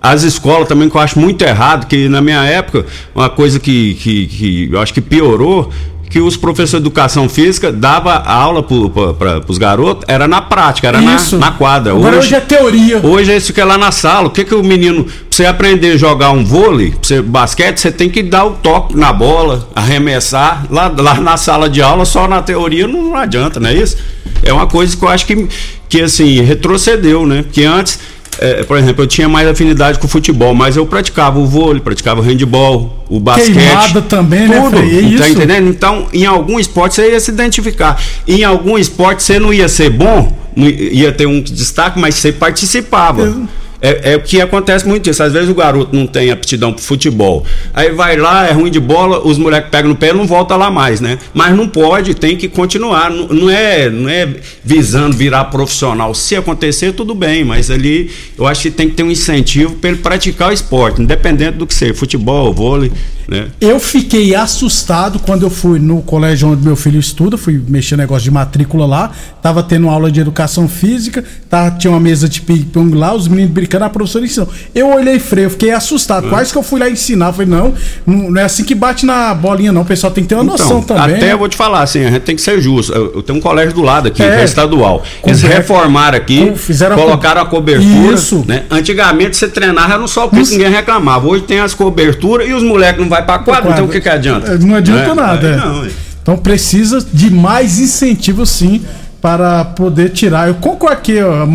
As 0.00 0.22
escolas 0.22 0.68
também, 0.68 0.88
que 0.88 0.96
eu 0.96 1.00
acho 1.00 1.18
muito 1.18 1.42
errado, 1.42 1.88
que 1.88 2.08
na 2.08 2.20
minha 2.20 2.44
época, 2.44 2.86
uma 3.12 3.28
coisa 3.28 3.58
que, 3.58 3.94
que, 3.94 4.26
que 4.28 4.68
eu 4.70 4.80
acho 4.80 4.94
que 4.94 5.00
piorou, 5.00 5.72
que 6.08 6.20
os 6.20 6.36
professores 6.36 6.70
de 6.70 6.76
educação 6.88 7.28
física 7.28 7.70
dava 7.70 8.14
aula 8.14 8.62
para 8.62 9.42
os 9.46 9.58
garotos, 9.58 10.04
era 10.08 10.26
na 10.26 10.40
prática, 10.40 10.88
era 10.88 11.00
na, 11.00 11.18
na, 11.38 11.52
quadra. 11.52 11.92
Agora 11.92 12.16
hoje, 12.16 12.28
hoje, 12.28 12.34
é 12.34 12.40
teoria. 12.40 13.00
Hoje 13.02 13.32
é 13.32 13.36
isso 13.36 13.52
que 13.52 13.60
é 13.60 13.64
lá 13.64 13.76
na 13.76 13.92
sala. 13.92 14.28
O 14.28 14.30
que, 14.30 14.44
que 14.44 14.54
o 14.54 14.62
menino, 14.62 15.04
pra 15.04 15.12
você 15.30 15.46
aprender 15.46 15.92
a 15.92 15.96
jogar 15.96 16.30
um 16.30 16.44
vôlei, 16.44 16.94
você, 17.00 17.20
basquete, 17.20 17.78
você 17.78 17.92
tem 17.92 18.08
que 18.08 18.22
dar 18.22 18.44
o 18.44 18.52
toque 18.52 18.96
na 18.96 19.12
bola, 19.12 19.68
arremessar. 19.74 20.66
Lá, 20.70 20.92
lá 20.96 21.14
na 21.20 21.36
sala 21.36 21.68
de 21.68 21.82
aula, 21.82 22.04
só 22.04 22.26
na 22.26 22.40
teoria 22.42 22.86
não, 22.86 23.10
não 23.10 23.16
adianta, 23.16 23.60
não 23.60 23.68
é 23.68 23.74
isso? 23.74 23.96
É 24.42 24.52
uma 24.52 24.66
coisa 24.66 24.96
que 24.96 25.04
eu 25.04 25.08
acho 25.08 25.26
que, 25.26 25.48
que 25.88 26.00
assim, 26.00 26.40
retrocedeu, 26.40 27.26
né? 27.26 27.42
Porque 27.42 27.64
antes 27.64 27.98
é, 28.38 28.62
por 28.62 28.76
exemplo, 28.76 29.02
eu 29.02 29.06
tinha 29.06 29.28
mais 29.28 29.48
afinidade 29.48 29.98
com 29.98 30.06
o 30.06 30.08
futebol, 30.08 30.54
mas 30.54 30.76
eu 30.76 30.86
praticava 30.86 31.38
o 31.38 31.46
vôlei, 31.46 31.80
praticava 31.80 32.20
o 32.20 32.22
handball, 32.22 33.04
o 33.08 33.18
basquete. 33.18 33.54
Queimada 33.54 34.02
também, 34.02 34.48
né, 34.48 34.60
tudo, 34.60 34.80
né? 34.80 35.14
É 35.14 35.18
tá 35.18 35.28
entendendo? 35.28 35.68
Então, 35.68 36.06
em 36.12 36.24
algum 36.24 36.58
esporte 36.58 36.94
você 36.94 37.10
ia 37.10 37.20
se 37.20 37.30
identificar. 37.30 38.00
Em 38.26 38.44
algum 38.44 38.78
esporte 38.78 39.22
você 39.22 39.38
não 39.38 39.52
ia 39.52 39.68
ser 39.68 39.90
bom, 39.90 40.32
ia 40.56 41.12
ter 41.12 41.26
um 41.26 41.40
destaque, 41.40 41.98
mas 41.98 42.14
você 42.14 42.32
participava. 42.32 43.22
Eu 43.22 43.48
é, 43.80 44.12
é, 44.12 44.16
o 44.16 44.20
que 44.20 44.40
acontece 44.40 44.86
muito 44.86 45.08
isso. 45.08 45.22
Às 45.22 45.32
vezes 45.32 45.48
o 45.48 45.54
garoto 45.54 45.94
não 45.94 46.06
tem 46.06 46.30
aptidão 46.30 46.72
pro 46.72 46.82
futebol. 46.82 47.44
Aí 47.72 47.90
vai 47.92 48.16
lá, 48.16 48.46
é 48.46 48.52
ruim 48.52 48.70
de 48.70 48.80
bola, 48.80 49.26
os 49.26 49.38
moleques 49.38 49.70
pegam 49.70 49.90
no 49.90 49.96
pé 49.96 50.10
e 50.10 50.12
não 50.12 50.26
volta 50.26 50.56
lá 50.56 50.70
mais, 50.70 51.00
né? 51.00 51.18
Mas 51.32 51.56
não 51.56 51.68
pode, 51.68 52.14
tem 52.14 52.36
que 52.36 52.48
continuar. 52.48 53.10
Não, 53.10 53.28
não, 53.28 53.50
é, 53.50 53.88
não 53.88 54.08
é 54.08 54.28
visando 54.64 55.16
virar 55.16 55.44
profissional. 55.44 56.14
Se 56.14 56.34
acontecer, 56.34 56.92
tudo 56.92 57.14
bem, 57.14 57.44
mas 57.44 57.70
ali 57.70 58.10
eu 58.36 58.46
acho 58.46 58.62
que 58.62 58.70
tem 58.70 58.88
que 58.88 58.96
ter 58.96 59.02
um 59.02 59.10
incentivo 59.10 59.74
para 59.76 59.90
ele 59.90 59.98
praticar 59.98 60.50
o 60.50 60.52
esporte, 60.52 61.00
independente 61.00 61.58
do 61.58 61.66
que 61.66 61.74
seja, 61.74 61.94
futebol, 61.94 62.52
vôlei. 62.52 62.90
Né? 63.28 63.48
Eu 63.60 63.78
fiquei 63.78 64.34
assustado 64.34 65.18
quando 65.18 65.42
eu 65.42 65.50
fui 65.50 65.78
no 65.78 66.00
colégio 66.00 66.48
onde 66.48 66.64
meu 66.64 66.74
filho 66.74 66.98
estuda, 66.98 67.36
fui 67.36 67.62
mexer 67.68 67.94
negócio 67.94 68.24
de 68.24 68.30
matrícula 68.30 68.86
lá, 68.86 69.12
tava 69.42 69.62
tendo 69.62 69.90
aula 69.90 70.10
de 70.10 70.18
educação 70.18 70.66
física, 70.66 71.22
tá, 71.48 71.70
tinha 71.70 71.90
uma 71.90 72.00
mesa 72.00 72.26
de 72.26 72.40
ping-pong 72.40 72.96
lá, 72.96 73.14
os 73.14 73.28
meninos 73.28 73.52
brincando, 73.68 73.84
a 73.84 73.90
professora 73.90 74.24
ensinou. 74.24 74.48
Eu 74.74 74.88
olhei 74.88 75.18
freio, 75.18 75.50
fiquei 75.50 75.70
assustado. 75.70 76.24
Uhum. 76.24 76.30
Quase 76.30 76.50
que 76.50 76.58
eu 76.58 76.62
fui 76.62 76.80
lá 76.80 76.88
ensinar. 76.88 77.32
Falei, 77.32 77.46
não, 77.46 77.74
não 78.06 78.40
é 78.40 78.44
assim 78.44 78.64
que 78.64 78.74
bate 78.74 79.04
na 79.04 79.34
bolinha, 79.34 79.70
não. 79.70 79.82
O 79.82 79.84
pessoal 79.84 80.12
tem 80.12 80.24
que 80.24 80.28
ter 80.28 80.34
uma 80.34 80.44
então, 80.44 80.56
noção 80.56 80.82
também. 80.82 81.16
Até 81.16 81.26
né? 81.26 81.32
eu 81.32 81.38
vou 81.38 81.48
te 81.48 81.56
falar, 81.56 81.82
assim, 81.82 82.04
a 82.04 82.10
gente 82.10 82.22
tem 82.22 82.34
que 82.34 82.42
ser 82.42 82.60
justo. 82.60 82.92
Eu, 82.92 83.12
eu 83.16 83.22
tenho 83.22 83.38
um 83.38 83.42
colégio 83.42 83.74
do 83.74 83.82
lado 83.82 84.08
aqui, 84.08 84.22
é, 84.22 84.40
é 84.40 84.44
estadual. 84.44 85.04
Eles 85.24 85.42
reformaram 85.42 86.16
aqui, 86.16 86.52
fizeram 86.56 86.96
colocaram 86.96 87.42
a, 87.42 87.44
co... 87.44 87.56
a 87.56 87.58
cobertura. 87.58 88.14
Isso. 88.14 88.44
Né? 88.46 88.64
Antigamente 88.70 89.36
você 89.36 89.48
treinava 89.48 89.98
no 89.98 90.08
sol, 90.08 90.28
porque 90.28 90.50
ninguém 90.50 90.70
reclamava. 90.70 91.28
Hoje 91.28 91.44
tem 91.44 91.60
as 91.60 91.74
coberturas 91.74 92.48
e 92.48 92.52
os 92.52 92.62
moleques 92.62 93.00
não 93.00 93.08
vai 93.08 93.24
pra 93.24 93.38
quadra, 93.38 93.72
então 93.72 93.84
o 93.84 93.88
que, 93.88 94.00
que 94.00 94.08
adianta? 94.08 94.56
Não 94.58 94.74
adianta 94.74 95.14
né? 95.14 95.22
nada. 95.22 95.48
É. 95.48 95.56
Não, 95.56 95.84
é. 95.84 95.88
Então 96.22 96.36
precisa 96.36 97.06
de 97.12 97.30
mais 97.30 97.78
incentivo 97.78 98.44
sim 98.44 98.82
para 99.20 99.64
poder 99.64 100.10
tirar. 100.10 100.48
Eu 100.48 100.54
concordo 100.54 101.02
que 101.02 101.18
a 101.18 101.46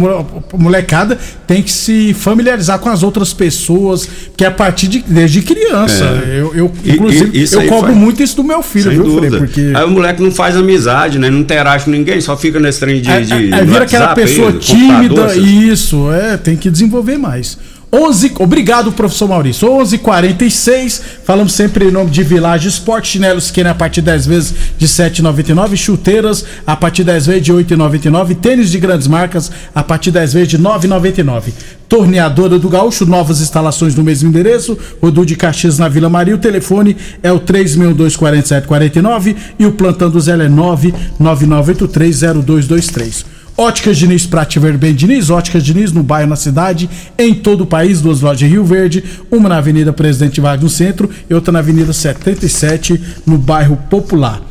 molecada 0.58 1.18
tem 1.48 1.62
que 1.62 1.72
se 1.72 2.14
familiarizar 2.14 2.78
com 2.80 2.90
as 2.90 3.04
outras 3.04 3.34
pessoas, 3.34 4.08
que 4.36 4.44
é 4.44 4.48
a 4.48 4.52
partir 4.52 4.88
de 4.88 5.00
desde 5.00 5.42
criança. 5.42 6.04
É. 6.26 6.40
Eu, 6.42 6.54
eu 6.56 6.72
inclusive, 6.84 7.32
e, 7.38 7.54
eu 7.54 7.68
cobro 7.68 7.88
faz... 7.88 7.98
muito 7.98 8.22
isso 8.22 8.36
do 8.36 8.44
meu 8.44 8.62
filho, 8.62 8.92
Sem 8.92 9.02
viu, 9.02 9.18
Frei? 9.18 9.30
Porque... 9.30 9.74
Aí 9.74 9.86
o 9.86 9.90
moleque 9.90 10.22
não 10.22 10.32
faz 10.32 10.58
amizade, 10.58 11.18
né? 11.18 11.30
Não 11.30 11.40
interage 11.40 11.86
com 11.86 11.92
ninguém, 11.92 12.20
só 12.20 12.36
fica 12.36 12.60
nesse 12.60 12.80
trem 12.80 13.02
de. 13.02 13.10
É, 13.10 13.22
de 13.22 13.34
é, 13.34 13.60
é 13.60 13.66
vira 13.66 13.84
aquela 13.84 14.14
pessoa 14.14 14.50
aí, 14.50 14.60
tímida, 14.60 15.36
isso, 15.36 16.12
é, 16.12 16.36
tem 16.36 16.58
que 16.58 16.70
desenvolver 16.70 17.18
mais. 17.18 17.58
11, 17.94 18.34
obrigado, 18.40 18.92
professor 18.92 19.28
Maurício. 19.28 19.70
11:46. 19.70 21.00
Falamos 21.24 21.54
sempre 21.54 21.86
em 21.86 21.92
nome 21.92 22.10
de 22.10 22.24
Village 22.24 22.68
Esporte, 22.68 23.10
chinelos 23.10 23.52
que 23.52 23.62
a 23.62 23.76
partir 23.76 24.02
10 24.02 24.26
vezes 24.26 24.56
de 24.80 24.88
7,99, 24.88 25.78
chuteiras 25.78 26.44
a 26.66 26.76
partir 26.76 27.04
10 27.04 27.28
vezes 27.28 27.44
de 27.44 27.54
8,99, 27.54 28.34
tênis 28.34 28.72
de 28.72 28.80
grandes 28.80 29.08
marcas 29.08 29.52
a 29.76 29.84
partir 29.84 30.10
10 30.10 30.34
vezes 30.34 30.50
de 30.50 30.58
9,99. 30.58 31.54
Torneadora 31.88 32.58
do 32.58 32.68
Gaúcho, 32.68 33.06
novas 33.06 33.42
instalações 33.42 33.94
no 33.94 34.04
mesmo 34.04 34.28
endereço, 34.28 34.76
Rodu 35.00 35.24
de 35.24 35.36
Caxias 35.36 35.78
na 35.78 35.88
Vila 35.88 36.10
Maria. 36.10 36.34
O 36.34 36.40
telefone 36.40 36.98
é 37.22 37.32
o 37.32 37.40
3624749 37.40 39.36
e 39.60 39.68
o 39.68 39.72
plantão 39.72 40.10
do 40.10 40.20
Zé 40.20 40.32
é 40.32 40.50
999830223. 40.50 43.33
Óticas 43.56 43.98
Diniz 43.98 44.26
pra 44.26 44.46
te 44.46 44.60
ver 44.60 44.78
bem 44.78 44.96
Diniz, 44.96 45.30
Óticas 45.30 45.64
Diniz 45.64 45.92
no 45.92 46.02
bairro, 46.02 46.30
na 46.30 46.36
cidade, 46.36 46.90
em 47.18 47.34
todo 47.34 47.62
o 47.62 47.68
país, 47.68 48.02
duas 48.02 48.22
lojas 48.22 48.42
em 48.42 48.52
Rio 48.52 48.66
Verde, 48.66 49.04
uma 49.30 49.48
na 49.48 49.58
Avenida 49.58 49.94
Presidente 49.94 50.42
Vargas 50.42 50.64
no 50.64 50.70
centro 50.70 51.10
e 51.30 51.34
outra 51.34 51.52
na 51.52 51.60
Avenida 51.60 51.94
77 51.94 53.00
no 53.26 53.38
bairro 53.38 53.78
Popular. 53.90 54.42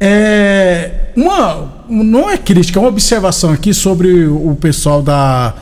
É 0.00 1.10
uma 1.16 1.80
não 1.88 2.30
é 2.30 2.38
crítica, 2.38 2.78
é 2.78 2.82
uma 2.82 2.88
observação 2.88 3.52
aqui 3.52 3.74
sobre 3.74 4.26
o 4.26 4.56
pessoal 4.60 5.02
da 5.02 5.54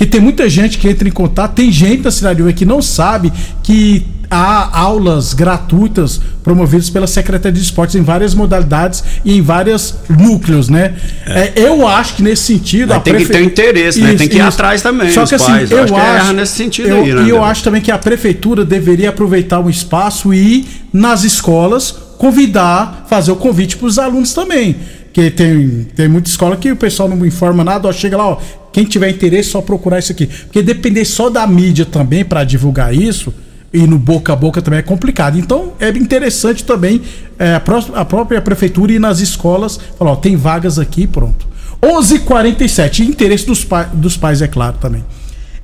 que 0.00 0.06
tem 0.06 0.18
muita 0.18 0.48
gente 0.48 0.78
que 0.78 0.88
entra 0.88 1.06
em 1.06 1.12
contato, 1.12 1.52
tem 1.52 1.70
gente 1.70 2.04
da 2.04 2.10
cidade 2.10 2.42
que 2.54 2.64
não 2.64 2.80
sabe 2.80 3.30
que 3.62 4.06
há 4.30 4.80
aulas 4.80 5.34
gratuitas 5.34 6.18
promovidas 6.42 6.88
pela 6.88 7.06
Secretaria 7.06 7.52
de 7.52 7.60
Esportes 7.62 7.96
em 7.96 8.02
várias 8.02 8.34
modalidades 8.34 9.04
e 9.26 9.36
em 9.36 9.42
vários 9.42 9.94
núcleos, 10.08 10.70
né? 10.70 10.94
É. 11.26 11.40
É, 11.40 11.52
eu 11.56 11.86
acho 11.86 12.14
que 12.14 12.22
nesse 12.22 12.44
sentido. 12.44 12.98
tem 13.00 13.12
prefe... 13.12 13.26
que 13.26 13.32
ter 13.32 13.42
interesse, 13.42 13.98
isso, 13.98 14.08
né? 14.08 14.14
Tem 14.14 14.26
que 14.26 14.36
ir 14.36 14.38
isso. 14.38 14.48
atrás 14.48 14.80
também. 14.80 15.12
Só 15.12 15.26
que 15.26 15.34
assim, 15.34 15.52
pais. 15.52 15.70
eu, 15.70 15.82
acho, 15.82 15.94
acho 15.94 16.32
nesse 16.32 16.52
sentido 16.54 16.88
eu, 16.88 17.02
aí, 17.02 17.12
né? 17.12 17.22
E 17.24 17.28
eu 17.28 17.44
acho 17.44 17.62
também 17.62 17.82
que 17.82 17.90
a 17.90 17.98
prefeitura 17.98 18.64
deveria 18.64 19.10
aproveitar 19.10 19.60
o 19.60 19.68
espaço 19.68 20.32
e 20.32 20.60
ir 20.60 20.66
nas 20.94 21.24
escolas 21.24 21.94
convidar, 22.16 23.06
fazer 23.08 23.32
o 23.32 23.36
convite 23.36 23.78
para 23.78 23.86
os 23.86 23.98
alunos 23.98 24.34
também. 24.34 24.76
Que 25.20 25.30
tem, 25.30 25.86
tem 25.94 26.08
muita 26.08 26.30
escola 26.30 26.56
que 26.56 26.72
o 26.72 26.76
pessoal 26.76 27.06
não 27.06 27.26
informa 27.26 27.62
nada, 27.62 27.86
ó, 27.86 27.92
chega 27.92 28.16
lá, 28.16 28.26
ó, 28.26 28.38
quem 28.72 28.86
tiver 28.86 29.10
interesse, 29.10 29.50
só 29.50 29.60
procurar 29.60 29.98
isso 29.98 30.12
aqui. 30.12 30.26
Porque 30.26 30.62
depender 30.62 31.04
só 31.04 31.28
da 31.28 31.46
mídia 31.46 31.84
também 31.84 32.24
para 32.24 32.42
divulgar 32.42 32.94
isso 32.94 33.30
e 33.70 33.86
no 33.86 33.98
boca 33.98 34.32
a 34.32 34.36
boca 34.36 34.62
também 34.62 34.78
é 34.78 34.82
complicado. 34.82 35.38
Então 35.38 35.74
é 35.78 35.90
interessante 35.90 36.64
também 36.64 37.02
é, 37.38 37.54
a, 37.54 37.60
pró 37.60 37.84
a, 37.92 38.02
própria 38.02 38.40
prefeitura 38.40 38.92
ir 38.92 38.98
nas 38.98 39.20
escolas 39.20 39.78
falar: 39.98 40.12
ó, 40.12 40.16
tem 40.16 40.36
vagas 40.36 40.78
aqui, 40.78 41.06
pronto. 41.06 41.46
11:47 41.82 43.00
interesse 43.00 43.44
dos, 43.44 43.62
pa 43.62 43.82
dos 43.82 44.16
pais, 44.16 44.40
é 44.40 44.48
claro 44.48 44.78
também. 44.80 45.04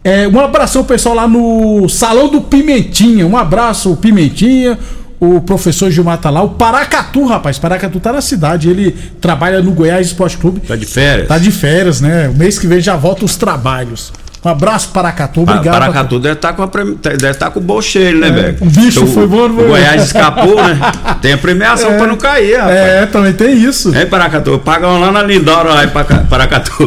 É, 0.04 0.28
um 0.28 0.38
abração 0.38 0.84
pessoal 0.84 1.14
lá 1.14 1.26
no 1.26 1.88
Salão 1.88 2.28
do 2.28 2.42
Pimentinha. 2.42 3.26
Um 3.26 3.38
abraço, 3.38 3.96
Pimentinha. 3.96 4.78
O 5.18 5.40
professor 5.40 5.90
Gilmar 5.90 6.18
tá 6.18 6.28
lá. 6.28 6.42
O 6.42 6.50
Paracatu, 6.50 7.26
rapaz. 7.26 7.58
Paracatu 7.58 7.98
tá 7.98 8.12
na 8.12 8.20
cidade. 8.20 8.68
Ele 8.68 8.92
trabalha 9.20 9.62
no 9.62 9.72
Goiás 9.72 10.06
Esporte 10.08 10.36
Clube. 10.36 10.60
Tá 10.60 10.76
de 10.76 10.86
férias. 10.86 11.28
Tá 11.28 11.38
de 11.38 11.50
férias, 11.50 12.00
né? 12.00 12.28
O 12.28 12.34
mês 12.34 12.58
que 12.58 12.66
vem 12.66 12.80
já 12.80 12.96
volta 12.96 13.24
os 13.24 13.36
trabalhos. 13.36 14.12
Um 14.46 14.48
abraço, 14.48 14.90
Paracatu. 14.90 15.40
Obrigado. 15.40 15.74
Paracatu 15.74 16.20
deve 16.20 16.34
estar 16.34 16.52
tá 16.52 16.54
com, 16.54 16.62
a, 16.62 17.16
deve 17.16 17.34
tá 17.34 17.50
com 17.50 17.58
o 17.58 17.62
bolso 17.62 17.88
cheio, 17.88 18.16
né, 18.16 18.28
é, 18.28 18.30
velho? 18.30 18.56
O 18.60 18.66
bicho 18.66 19.00
então, 19.00 19.12
foi 19.12 19.26
bom. 19.26 19.46
O 19.46 19.48
Goiás 19.48 20.04
escapou, 20.04 20.54
né? 20.54 20.78
Tem 21.20 21.32
a 21.32 21.38
premiação 21.38 21.90
é, 21.90 21.96
para 21.96 22.06
não 22.06 22.16
cair, 22.16 22.56
rapaz. 22.56 22.76
É, 22.76 23.06
também 23.06 23.32
tem 23.32 23.56
isso. 23.56 23.92
É, 23.92 24.06
Paracatu. 24.06 24.60
Pagam 24.60 25.00
lá 25.00 25.10
na 25.10 25.22
Lindora, 25.22 25.70
lá 25.70 25.84
em 25.84 25.88
Paracatu. 26.28 26.86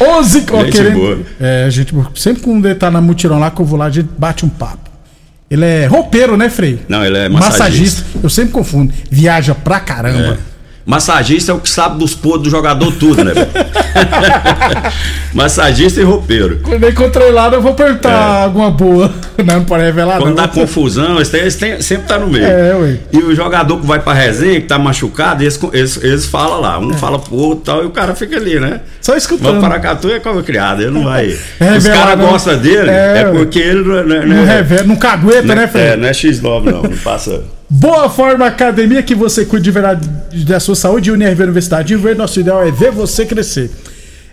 11 0.00 0.46
ó, 0.50 0.60
gente 0.60 0.72
querendo, 0.72 0.94
boa. 0.94 1.18
É, 1.38 1.68
gente, 1.68 1.94
sempre 2.14 2.42
quando 2.42 2.64
ele 2.64 2.76
tá 2.76 2.90
na 2.90 3.02
mutirão 3.02 3.38
lá 3.38 3.50
que 3.50 3.60
eu 3.60 3.66
vou 3.66 3.78
lá, 3.78 3.84
a 3.86 3.90
gente 3.90 4.08
bate 4.16 4.46
um 4.46 4.48
papo. 4.48 4.93
Ele 5.50 5.64
é 5.64 5.86
roupeiro, 5.86 6.36
né, 6.36 6.48
Frei? 6.48 6.80
Não, 6.88 7.04
ele 7.04 7.18
é 7.18 7.28
massagista. 7.28 7.58
massagista. 7.64 8.04
Eu 8.22 8.30
sempre 8.30 8.52
confundo. 8.52 8.92
Viaja 9.10 9.54
pra 9.54 9.78
caramba. 9.80 10.38
É. 10.50 10.53
Massagista 10.86 11.50
é 11.52 11.54
o 11.54 11.58
que 11.60 11.70
sabe 11.70 11.98
dos 11.98 12.14
podres 12.14 12.44
do 12.44 12.50
jogador 12.50 12.92
tudo, 12.92 13.24
né? 13.24 13.32
Massagista 15.32 16.00
e 16.00 16.04
roupeiro. 16.04 16.60
Quando 16.62 16.88
encontrei 16.88 17.30
lá, 17.30 17.48
eu 17.48 17.60
vou 17.62 17.74
perguntar 17.74 18.10
É. 18.40 18.44
alguma 18.44 18.70
boa. 18.70 19.10
Não, 19.44 19.56
não 19.56 19.64
pode 19.64 19.82
revelar, 19.82 20.18
Quando 20.18 20.28
não. 20.28 20.34
dá 20.36 20.46
confusão, 20.46 21.16
eles, 21.16 21.28
têm- 21.28 21.40
eles 21.40 21.56
têm- 21.56 21.82
sempre 21.82 22.06
tá 22.06 22.16
no 22.18 22.28
meio. 22.28 22.44
É, 22.46 22.72
ué. 22.76 22.98
E 23.12 23.18
o 23.18 23.34
jogador 23.34 23.80
que 23.80 23.84
vai 23.86 23.98
pra 23.98 24.12
resenha, 24.12 24.60
que 24.60 24.66
tá 24.68 24.78
machucado, 24.78 25.42
eles, 25.42 25.58
eles, 25.72 25.96
eles 26.04 26.26
falam 26.26 26.60
lá. 26.60 26.78
Um 26.78 26.94
fala 26.94 27.18
pro 27.18 27.34
outro 27.34 27.58
e 27.58 27.64
tal, 27.64 27.82
e 27.82 27.86
o 27.86 27.90
cara 27.90 28.14
fica 28.14 28.36
ali, 28.36 28.60
né? 28.60 28.80
Só 29.00 29.12
Mas 29.12 29.24
escutando. 29.24 29.58
o 29.58 29.60
Paracatu 29.60 30.08
é 30.08 30.20
como 30.20 30.40
criado, 30.44 30.82
ele 30.82 30.92
não 30.92 31.02
vai. 31.10 31.36
É, 31.58 31.76
Os 31.76 31.84
caras 31.86 32.16
não. 32.16 32.28
gostam 32.28 32.56
dele, 32.58 32.90
É, 32.90 33.22
é, 33.22 33.24
porque 33.24 33.58
ele 33.58 33.82
não, 33.82 33.98
é- 33.98 34.02
não, 34.04 34.16
é- 34.16 34.24
Não, 34.26 34.44
revela, 34.44 34.82
não 34.84 34.96
cagueta, 34.96 35.42
não, 35.42 35.54
né, 35.56 35.64
é, 35.64 35.68
Fred? 35.68 35.96
não 36.00 36.08
é 36.08 36.12
X9, 36.12 36.64
não, 36.70 36.82
não 36.84 36.96
passa. 36.98 37.42
Boa 37.76 38.08
Forma 38.08 38.46
Academia, 38.46 39.02
que 39.02 39.16
você 39.16 39.44
cuide 39.44 39.64
de 39.64 39.70
verdade 39.72 40.08
da 40.44 40.60
sua 40.60 40.76
saúde. 40.76 41.10
UNRV 41.10 41.42
Universidade 41.42 41.88
de 41.88 41.96
Verde, 41.96 42.18
nosso 42.18 42.38
ideal 42.38 42.62
é 42.62 42.70
ver 42.70 42.92
você 42.92 43.26
crescer. 43.26 43.68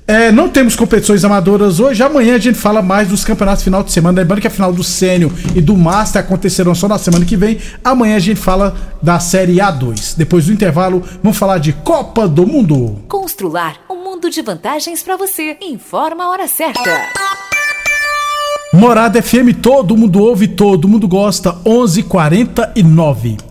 É, 0.08 0.32
não 0.32 0.48
temos 0.48 0.76
competições 0.76 1.26
amadoras 1.26 1.80
hoje. 1.80 2.04
Amanhã 2.04 2.36
a 2.36 2.38
gente 2.38 2.60
fala 2.60 2.84
mais 2.84 3.08
dos 3.08 3.26
campeonatos 3.26 3.64
final 3.64 3.82
de 3.82 3.92
semana. 3.92 4.22
Lembrando 4.22 4.42
que 4.42 4.48
a 4.48 4.52
final 4.52 4.72
do 4.72 4.84
Sênior 4.84 5.32
e 5.56 5.62
do 5.62 5.76
Master 5.76 6.22
acontecerão 6.22 6.76
só 6.76 6.88
na 6.88 7.00
semana 7.00 7.26
que 7.26 7.36
vem. 7.36 7.58
Amanhã 7.84 8.16
a 8.16 8.20
gente 8.20 8.40
fala 8.40 8.76
da 9.02 9.20
Série 9.20 9.56
A2. 9.56 10.16
Depois 10.16 10.46
do 10.46 10.54
intervalo, 10.54 11.04
vamos 11.24 11.38
falar 11.38 11.58
de 11.58 11.74
Copa 11.74 12.28
do 12.28 12.46
Mundo. 12.46 13.04
Constrular 13.08 13.78
um 13.90 14.04
mundo 14.04 14.30
de 14.30 14.42
vantagens 14.44 15.02
pra 15.02 15.18
você. 15.18 15.58
Informa 15.62 16.26
a 16.26 16.30
hora 16.30 16.48
certa. 16.48 16.82
Morada 18.74 19.20
FM, 19.20 19.56
todo 19.56 19.98
mundo 19.98 20.24
ouve, 20.24 20.48
todo 20.48 20.88
mundo 20.88 21.06
gosta. 21.06 21.52
11:49. 21.66 23.51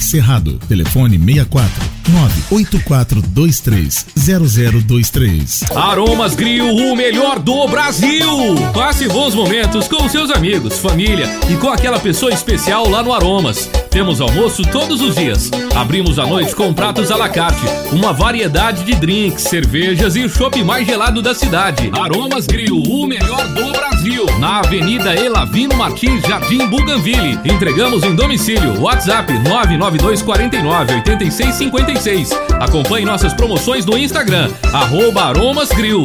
Cerrado. 0.00 0.58
Telefone 0.68 1.18
64 1.18 1.84
98423 2.08 4.06
0023. 4.16 5.64
Aromas 5.74 6.34
Grill, 6.34 6.74
o 6.74 6.96
melhor 6.96 7.38
do 7.38 7.66
Brasil! 7.68 8.28
Passe 8.72 9.08
bons 9.08 9.34
momentos 9.34 9.88
com 9.88 10.08
seus 10.08 10.30
amigos, 10.30 10.78
família 10.78 11.26
e 11.50 11.56
com 11.56 11.68
aquela 11.68 11.98
pessoa 11.98 12.32
especial 12.32 12.88
lá 12.88 13.02
no 13.02 13.12
Aromas. 13.12 13.68
Temos 13.90 14.20
almoço 14.20 14.62
todos 14.70 15.00
os 15.00 15.14
dias. 15.14 15.50
Abrimos 15.74 16.18
à 16.18 16.26
noite 16.26 16.54
com 16.54 16.72
pratos 16.72 17.10
à 17.10 17.16
la 17.16 17.28
carte, 17.28 17.62
uma 17.92 18.12
variedade 18.12 18.84
de 18.84 18.94
drinks, 18.94 19.42
cervejas 19.44 20.16
e 20.16 20.20
o 20.24 20.28
chopp 20.28 20.62
mais 20.62 20.86
gelado 20.86 21.22
da 21.22 21.34
cidade. 21.34 21.90
Aromas 21.98 22.46
Grill, 22.46 22.82
o 22.82 23.06
melhor 23.06 23.46
do 23.48 23.72
Brasil. 23.72 24.26
Na 24.38 24.60
Avenida 24.60 25.14
Elavino 25.14 25.74
Martins, 25.76 26.22
Jardim 26.22 26.66
Buganville. 26.68 27.38
Entregamos 27.44 28.04
em 28.04 28.14
domicílio. 28.14 28.80
WhatsApp 28.80 29.32
99249 29.32 30.94
8656. 30.94 32.30
Acompanhe 32.60 33.04
nossas 33.06 33.32
promoções 33.34 33.84
no 33.86 33.96
Instagram, 33.96 34.50
arroba 34.72 35.24
Aromas 35.24 35.70
Grill. 35.70 36.04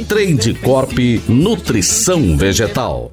Trade 0.03 0.53
Corp 0.55 0.97
Nutrição 1.27 2.37
Vegetal. 2.37 3.11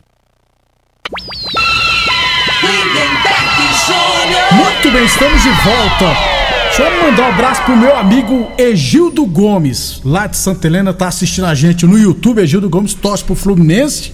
Muito 4.53 4.91
bem, 4.91 5.05
estamos 5.05 5.43
de 5.43 5.51
volta. 5.51 6.39
Deixa 6.67 6.83
eu 6.83 7.03
mandar 7.03 7.23
um 7.23 7.33
abraço 7.33 7.63
pro 7.65 7.77
meu 7.77 7.97
amigo 7.97 8.51
Egildo 8.57 9.27
Gomes, 9.27 10.01
lá 10.05 10.27
de 10.27 10.37
Santa 10.37 10.67
Helena, 10.67 10.93
tá 10.93 11.09
assistindo 11.09 11.47
a 11.47 11.55
gente 11.55 11.85
no 11.85 11.99
YouTube. 11.99 12.41
Egildo 12.41 12.69
Gomes 12.69 12.95
torce 12.95 13.25
pro 13.25 13.35
Fluminense. 13.35 14.13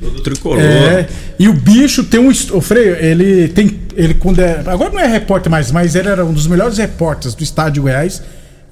Do 0.00 0.22
tricolor. 0.22 0.60
É, 0.60 1.08
e 1.38 1.48
o 1.48 1.52
bicho 1.52 2.04
tem 2.04 2.20
um. 2.20 2.28
O 2.28 2.60
Freio, 2.60 2.96
ele 2.96 3.48
tem. 3.48 3.80
Ele 3.96 4.14
quando 4.14 4.40
é. 4.40 4.62
Agora 4.66 4.90
não 4.90 5.00
é 5.00 5.06
repórter 5.06 5.50
mais, 5.50 5.70
mas 5.72 5.94
ele 5.94 6.08
era 6.08 6.24
um 6.24 6.32
dos 6.32 6.46
melhores 6.46 6.78
repórteres 6.78 7.34
do 7.34 7.42
estado 7.42 7.72
de 7.72 7.80
Goiás. 7.80 8.22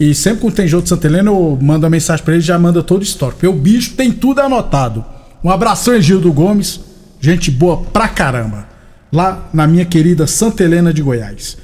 E 0.02 0.16
sempre 0.16 0.40
quando 0.40 0.54
tem 0.54 0.66
jogo 0.66 0.82
de 0.82 0.88
Santa 0.88 1.06
Helena, 1.06 1.30
eu 1.30 1.56
mando 1.62 1.86
uma 1.86 1.90
mensagem 1.90 2.24
pra 2.24 2.34
ele 2.34 2.42
já 2.42 2.58
manda 2.58 2.82
todo 2.82 3.02
o 3.02 3.04
histórico. 3.04 3.38
Porque 3.38 3.46
o 3.46 3.56
bicho 3.56 3.92
tem 3.94 4.10
tudo 4.10 4.40
anotado. 4.40 5.04
Um 5.44 5.48
abração, 5.48 5.94
Egildo 5.94 6.32
Gomes. 6.32 6.80
Gente 7.20 7.52
boa 7.52 7.76
pra 7.76 8.08
caramba. 8.08 8.66
Lá 9.12 9.48
na 9.54 9.64
minha 9.64 9.84
querida 9.84 10.26
Santa 10.26 10.64
Helena 10.64 10.92
de 10.92 11.02
Goiás. 11.02 11.56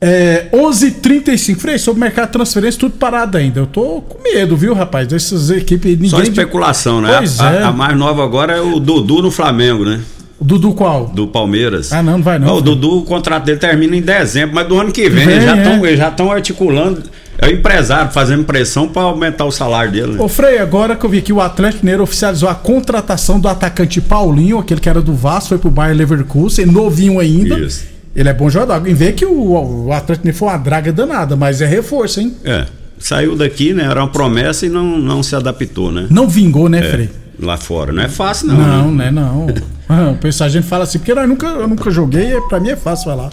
É, 0.00 0.48
11h35. 0.52 1.56
Frei, 1.58 1.78
sobre 1.78 2.00
o 2.00 2.00
mercado 2.00 2.26
de 2.26 2.32
transferência, 2.32 2.80
tudo 2.80 2.96
parado 2.96 3.38
ainda. 3.38 3.60
Eu 3.60 3.68
tô 3.68 4.00
com 4.00 4.20
medo, 4.20 4.56
viu, 4.56 4.74
rapaz? 4.74 5.06
Dessas 5.06 5.50
equipes. 5.50 5.92
Ninguém 5.92 6.10
Só 6.10 6.20
especulação, 6.22 7.00
né? 7.00 7.18
Pois 7.18 7.38
a, 7.38 7.52
é. 7.52 7.62
a 7.62 7.70
mais 7.70 7.96
nova 7.96 8.24
agora 8.24 8.54
é 8.54 8.60
o 8.60 8.80
Dudu 8.80 9.22
no 9.22 9.30
Flamengo, 9.30 9.84
né? 9.84 10.00
O 10.40 10.44
Dudu 10.44 10.74
qual? 10.74 11.06
Do 11.06 11.28
Palmeiras. 11.28 11.92
Ah, 11.92 12.02
não, 12.02 12.14
não 12.14 12.22
vai 12.24 12.40
não. 12.40 12.52
o 12.56 12.60
Dudu, 12.60 12.98
o 12.98 13.02
contrato 13.04 13.44
dele 13.44 13.58
termina 13.58 13.94
em 13.94 14.02
dezembro, 14.02 14.56
mas 14.56 14.66
do 14.66 14.76
ano 14.76 14.90
que 14.90 15.08
vem, 15.08 15.22
eles 15.22 15.44
já 15.44 15.56
é. 15.56 15.58
estão 15.58 15.86
eles 15.86 15.98
já 15.98 16.08
estão 16.08 16.32
articulando. 16.32 17.04
É 17.38 17.46
o 17.48 17.50
empresário 17.52 18.10
fazendo 18.12 18.44
pressão 18.44 18.88
para 18.88 19.02
aumentar 19.02 19.44
o 19.44 19.50
salário 19.50 19.92
dele. 19.92 20.12
né? 20.14 20.20
Ô 20.22 20.28
Frei, 20.28 20.58
agora 20.58 20.96
que 20.96 21.04
eu 21.04 21.10
vi 21.10 21.20
que 21.22 21.32
o 21.32 21.40
Atlético 21.40 21.84
Mineiro 21.84 22.02
oficializou 22.02 22.48
a 22.48 22.54
contratação 22.54 23.38
do 23.38 23.48
atacante 23.48 24.00
Paulinho, 24.00 24.58
aquele 24.58 24.80
que 24.80 24.88
era 24.88 25.02
do 25.02 25.14
Vasco, 25.14 25.50
foi 25.50 25.58
pro 25.58 25.70
Bayern 25.70 25.98
Leverkusen, 25.98 26.66
novinho 26.66 27.20
ainda. 27.20 27.58
Isso. 27.58 27.84
Ele 28.14 28.28
é 28.28 28.32
bom 28.34 28.48
jogador. 28.48 28.88
Em 28.88 28.94
vez 28.94 29.14
que 29.14 29.26
o, 29.26 29.86
o 29.86 29.92
Atlético 29.92 30.24
Mineiro 30.26 30.38
foi 30.38 30.48
uma 30.48 30.56
draga 30.56 30.90
danada, 30.92 31.36
mas 31.36 31.60
é 31.60 31.66
reforço, 31.66 32.20
hein? 32.20 32.34
É. 32.44 32.64
Saiu 32.98 33.36
daqui, 33.36 33.74
né? 33.74 33.84
Era 33.84 34.00
uma 34.00 34.08
promessa 34.10 34.64
e 34.64 34.70
não, 34.70 34.96
não 34.98 35.22
se 35.22 35.36
adaptou, 35.36 35.92
né? 35.92 36.06
Não 36.08 36.26
vingou, 36.26 36.66
né, 36.68 36.78
É, 36.78 36.90
Frei? 36.90 37.10
Lá 37.38 37.58
fora. 37.58 37.92
Não 37.92 38.02
é 38.02 38.08
fácil, 38.08 38.48
não. 38.48 38.56
Não, 38.56 38.90
né? 38.90 39.04
né, 39.06 39.10
não. 39.10 39.46
Ah, 39.88 40.08
o 40.10 40.16
pessoal, 40.16 40.48
a 40.48 40.50
gente 40.50 40.66
fala 40.66 40.82
assim, 40.82 40.98
porque 40.98 41.14
nós 41.14 41.28
nunca, 41.28 41.46
eu 41.46 41.68
nunca 41.68 41.88
joguei, 41.92 42.36
é- 42.36 42.40
pra 42.48 42.58
mim 42.58 42.70
é 42.70 42.74
fácil 42.76 43.04
falar. 43.04 43.30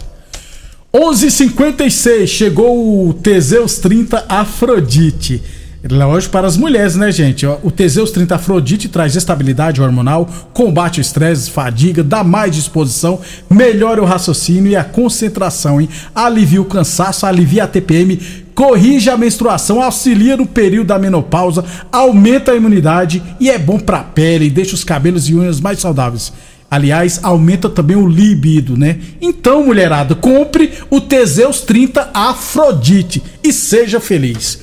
11:56 0.94 2.28
chegou 2.28 3.08
o 3.08 3.12
Teseus 3.12 3.78
30 3.78 4.26
Afrodite. 4.28 5.42
Lógico 5.90 6.30
para 6.30 6.46
as 6.46 6.56
mulheres, 6.56 6.94
né, 6.94 7.10
gente? 7.10 7.44
O 7.44 7.68
Teseus 7.68 8.12
30 8.12 8.36
Afrodite 8.36 8.88
traz 8.88 9.16
estabilidade 9.16 9.82
hormonal, 9.82 10.30
combate 10.52 11.00
o 11.00 11.02
estresse, 11.02 11.50
fadiga, 11.50 12.04
dá 12.04 12.22
mais 12.22 12.54
disposição, 12.54 13.18
melhora 13.50 14.00
o 14.00 14.04
raciocínio 14.04 14.70
e 14.70 14.76
a 14.76 14.84
concentração, 14.84 15.80
hein? 15.80 15.88
Alivia 16.14 16.62
o 16.62 16.64
cansaço, 16.64 17.26
alivia 17.26 17.64
a 17.64 17.66
TPM, 17.66 18.16
corrige 18.54 19.10
a 19.10 19.16
menstruação, 19.16 19.82
auxilia 19.82 20.36
no 20.36 20.46
período 20.46 20.86
da 20.86 20.98
menopausa, 20.98 21.64
aumenta 21.90 22.52
a 22.52 22.56
imunidade 22.56 23.20
e 23.40 23.50
é 23.50 23.58
bom 23.58 23.80
pra 23.80 23.98
pele, 23.98 24.48
deixa 24.48 24.76
os 24.76 24.84
cabelos 24.84 25.28
e 25.28 25.34
unhas 25.34 25.60
mais 25.60 25.80
saudáveis. 25.80 26.32
Aliás, 26.74 27.20
aumenta 27.22 27.68
também 27.70 27.96
o 27.96 28.04
libido, 28.04 28.76
né? 28.76 28.98
Então, 29.20 29.64
mulherada, 29.64 30.12
compre 30.16 30.72
o 30.90 31.00
Teseus 31.00 31.60
30 31.60 32.10
Afrodite 32.12 33.22
e 33.44 33.52
seja 33.52 34.00
feliz. 34.00 34.58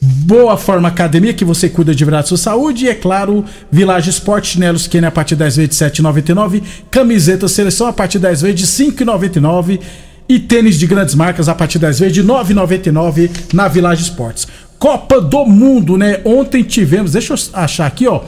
Boa 0.00 0.56
Forma 0.56 0.88
Academia, 0.88 1.32
que 1.32 1.44
você 1.44 1.68
cuida 1.68 1.94
de 1.94 2.04
verdade 2.04 2.26
sua 2.26 2.36
saúde. 2.36 2.86
E, 2.86 2.88
é 2.88 2.94
claro, 2.94 3.44
Village 3.70 4.10
Esporte, 4.10 4.48
chinelos 4.48 4.88
Kenny 4.88 5.06
a 5.06 5.12
partir 5.12 5.36
10 5.36 5.56
vezes 5.58 5.78
de 5.78 5.84
7,99. 5.84 6.60
Camiseta 6.90 7.46
Seleção 7.46 7.86
a 7.86 7.92
partir 7.92 8.18
10 8.18 8.42
vezes 8.42 8.60
de 8.60 8.66
5,99. 8.66 9.78
E 10.28 10.40
tênis 10.40 10.76
de 10.76 10.88
grandes 10.88 11.14
marcas 11.14 11.48
a 11.48 11.54
partir 11.54 11.78
10 11.78 12.00
vezes 12.00 12.14
de 12.14 12.24
9,99 12.24 13.30
na 13.52 13.68
Village 13.68 14.02
Esportes. 14.02 14.48
Copa 14.76 15.20
do 15.20 15.46
Mundo, 15.46 15.96
né? 15.96 16.20
Ontem 16.24 16.64
tivemos, 16.64 17.12
deixa 17.12 17.32
eu 17.32 17.38
achar 17.52 17.86
aqui, 17.86 18.08
ó. 18.08 18.22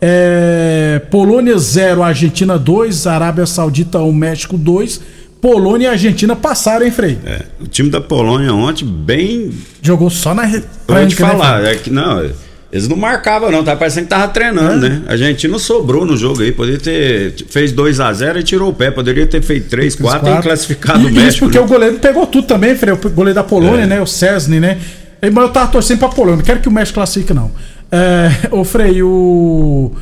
É, 0.00 1.00
Polônia 1.10 1.58
0, 1.58 2.02
Argentina 2.02 2.58
2, 2.58 3.06
Arábia 3.06 3.46
Saudita 3.46 3.98
1, 3.98 4.12
México 4.12 4.56
2. 4.56 5.00
Polônia 5.40 5.86
e 5.86 5.90
Argentina 5.90 6.34
passaram, 6.34 6.84
hein, 6.84 6.90
Frei? 6.90 7.16
É, 7.24 7.42
o 7.60 7.66
time 7.66 7.90
da 7.90 8.00
Polônia 8.00 8.52
ontem, 8.52 8.84
bem. 8.84 9.50
Jogou 9.82 10.10
só 10.10 10.34
na. 10.34 10.42
re- 10.42 10.64
Eu 10.88 10.94
vou 10.94 11.06
te 11.06 11.14
franca, 11.14 11.32
né, 11.34 11.38
falar, 11.38 11.60
Frei? 11.60 11.72
é 11.72 11.76
que 11.76 11.90
não. 11.90 12.30
Eles 12.70 12.86
não 12.86 12.96
marcavam, 12.98 13.50
não, 13.50 13.64
tá 13.64 13.74
parecendo 13.74 14.04
que 14.04 14.10
tava 14.10 14.28
treinando, 14.28 14.84
É. 14.84 14.88
né? 14.90 15.02
A 15.08 15.12
Argentina 15.12 15.58
sobrou 15.58 16.04
no 16.04 16.16
jogo 16.16 16.42
aí, 16.42 16.52
poderia 16.52 16.78
ter. 16.80 17.34
fez 17.48 17.72
2 17.72 17.98
a 18.00 18.12
0 18.12 18.40
e 18.40 18.42
tirou 18.42 18.68
o 18.70 18.74
pé, 18.74 18.90
poderia 18.90 19.26
ter 19.26 19.40
feito 19.40 19.70
3, 19.70 19.94
4 19.94 20.28
e 20.28 20.42
classificado 20.42 21.06
o 21.06 21.08
E 21.08 21.12
México. 21.12 21.28
Isso 21.28 21.38
porque 21.44 21.58
né? 21.58 21.64
o 21.64 21.68
goleiro 21.68 21.98
pegou 21.98 22.26
tudo 22.26 22.46
também, 22.46 22.74
Frei. 22.76 22.92
O 22.92 22.98
goleiro 23.10 23.34
da 23.36 23.44
Polônia, 23.44 23.84
É. 23.84 23.86
né? 23.86 24.00
O 24.02 24.06
Cesny, 24.06 24.60
né? 24.60 24.76
Mas 25.22 25.34
eu 25.44 25.48
tava 25.48 25.70
torcendo 25.70 25.98
pra 26.00 26.08
Polônia. 26.08 26.36
Não 26.38 26.44
quero 26.44 26.60
que 26.60 26.68
o 26.68 26.70
México 26.72 26.96
classifique, 26.96 27.32
não. 27.32 27.50
É, 27.90 28.48
ô, 28.50 28.64
Frei, 28.64 29.02
o. 29.02 29.92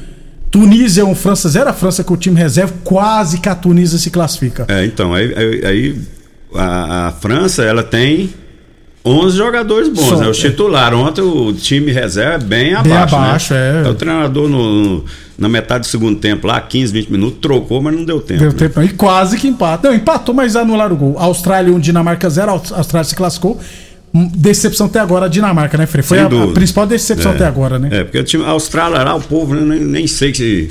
Tunísia 0.50 1.04
1, 1.04 1.14
França 1.14 1.48
0. 1.48 1.68
A 1.68 1.72
França 1.72 2.02
com 2.02 2.14
o 2.14 2.16
time 2.16 2.38
reserva, 2.38 2.72
quase 2.82 3.40
que 3.40 3.48
a 3.48 3.54
Tunísia 3.54 3.98
se 3.98 4.10
classifica. 4.10 4.64
É, 4.68 4.84
então, 4.84 5.12
aí, 5.12 5.34
aí- 5.64 6.00
a, 6.54 7.08
a 7.08 7.12
França, 7.12 7.62
ela 7.62 7.82
tem 7.82 8.30
11 9.04 9.36
jogadores 9.36 9.88
bons, 9.88 10.04
Só, 10.04 10.16
né? 10.16 10.26
O 10.26 10.30
é. 10.30 10.32
titular. 10.32 10.92
Ontem 10.94 11.20
o 11.20 11.52
time 11.52 11.92
reserva 11.92 12.34
é 12.34 12.38
bem 12.38 12.74
abaixo. 12.74 13.14
abaixo, 13.14 13.54
né? 13.54 13.84
é. 13.84 13.88
O 13.88 13.94
treinador 13.94 14.48
no, 14.48 15.04
na 15.38 15.48
metade 15.48 15.80
do 15.80 15.86
segundo 15.86 16.18
tempo, 16.18 16.46
lá, 16.46 16.60
15, 16.60 16.92
20 16.92 17.12
minutos, 17.12 17.38
trocou, 17.40 17.80
mas 17.80 17.94
não 17.94 18.04
deu 18.04 18.20
tempo. 18.20 18.40
Deu 18.40 18.50
né? 18.50 18.56
tempo. 18.58 18.82
E 18.82 18.88
quase 18.88 19.36
que 19.36 19.46
empata. 19.46 19.88
Não, 19.88 19.94
empatou, 19.94 20.34
mas 20.34 20.56
anularam 20.56 20.96
o 20.96 20.98
gol. 20.98 21.16
Austrália 21.18 21.72
1, 21.72 21.78
Dinamarca 21.78 22.28
0. 22.28 22.50
A 22.50 22.54
Austrália 22.54 23.04
se 23.04 23.14
classificou. 23.14 23.60
Decepção 24.34 24.86
até 24.86 24.98
agora 25.00 25.26
a 25.26 25.28
Dinamarca, 25.28 25.76
né, 25.76 25.86
Frei? 25.86 26.02
Foi 26.02 26.18
a, 26.18 26.26
a 26.26 26.48
principal 26.52 26.86
decepção 26.86 27.32
É. 27.32 27.34
até 27.34 27.44
agora, 27.46 27.78
né? 27.78 27.88
É, 27.92 28.04
porque 28.04 28.18
o 28.18 28.24
time 28.24 28.44
a 28.44 28.48
Austrália 28.48 29.02
lá, 29.02 29.14
o 29.14 29.20
povo, 29.20 29.54
né, 29.54 29.60
nem, 29.76 29.84
nem 29.84 30.06
sei 30.06 30.32
que. 30.32 30.68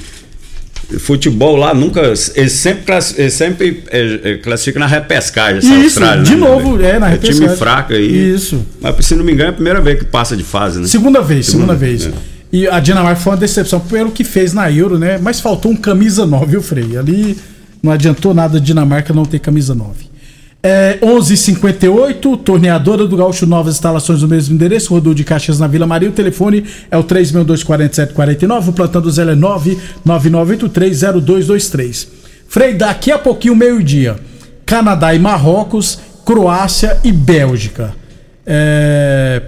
Futebol 0.99 1.55
lá 1.55 1.73
nunca. 1.73 2.01
Eles 2.35 2.51
sempre, 2.51 2.83
classi- 2.83 3.15
eles 3.19 3.33
sempre 3.33 3.83
é, 3.89 4.19
é, 4.23 4.37
classificam 4.37 4.79
na 4.79 4.85
repescagem, 4.85 5.57
essa 5.57 5.67
Isso, 5.67 5.83
Austrália. 5.99 6.23
de 6.23 6.31
né, 6.35 6.37
novo, 6.37 6.77
velho? 6.77 6.85
é, 6.95 6.99
na 6.99 7.07
É 7.11 7.17
time 7.17 7.27
repescagem. 7.33 7.57
fraco 7.57 7.93
aí. 7.93 8.33
Isso. 8.35 8.63
Mas 8.79 9.03
se 9.05 9.15
não 9.15 9.23
me 9.25 9.31
engano, 9.31 9.47
é 9.47 9.51
a 9.51 9.53
primeira 9.53 9.81
vez 9.81 9.97
que 9.97 10.05
passa 10.05 10.37
de 10.37 10.43
fase, 10.43 10.79
né? 10.79 10.87
Segunda 10.87 11.21
vez, 11.21 11.47
segunda, 11.47 11.73
vez. 11.73 12.05
é. 12.05 12.11
E 12.53 12.67
a 12.67 12.79
Dinamarca 12.79 13.19
foi 13.19 13.31
uma 13.33 13.37
decepção 13.39 13.79
pelo 13.79 14.11
que 14.11 14.23
fez 14.23 14.53
na 14.53 14.71
Euro, 14.71 14.99
né? 14.99 15.17
Mas 15.19 15.39
faltou 15.39 15.71
um 15.71 15.75
camisa 15.75 16.25
9, 16.25 16.45
viu, 16.45 16.61
Frei? 16.61 16.95
Ali 16.95 17.35
não 17.81 17.91
adiantou 17.91 18.33
nada 18.33 18.57
a 18.59 18.61
Dinamarca 18.61 19.11
não 19.11 19.25
ter 19.25 19.39
camisa 19.39 19.73
9. 19.73 20.05
É, 20.67 20.97
11:58 20.99 22.37
torneadora 22.37 23.05
do 23.05 23.15
Gaúcho, 23.15 23.45
novas 23.45 23.75
instalações 23.75 24.23
no 24.23 24.27
mesmo 24.27 24.55
endereço, 24.55 24.91
Rodul 24.91 25.13
de 25.13 25.23
Caxias 25.23 25.59
na 25.59 25.67
Vila 25.67 25.85
Maria. 25.85 26.09
O 26.09 26.11
telefone 26.11 26.65
é 26.89 26.97
o 26.97 27.03
3624749, 27.03 28.69
o 28.69 28.73
plantão 28.73 28.99
do 28.99 29.11
Zé 29.11 29.21
é 29.21 29.35
999830223. 29.35 32.07
Frei, 32.47 32.73
daqui 32.73 33.11
a 33.11 33.19
pouquinho, 33.19 33.55
meio-dia, 33.55 34.15
Canadá 34.65 35.13
e 35.13 35.19
Marrocos, 35.19 35.99
Croácia 36.25 36.97
e 37.03 37.11
Bélgica. 37.11 37.93
É, 38.43 39.43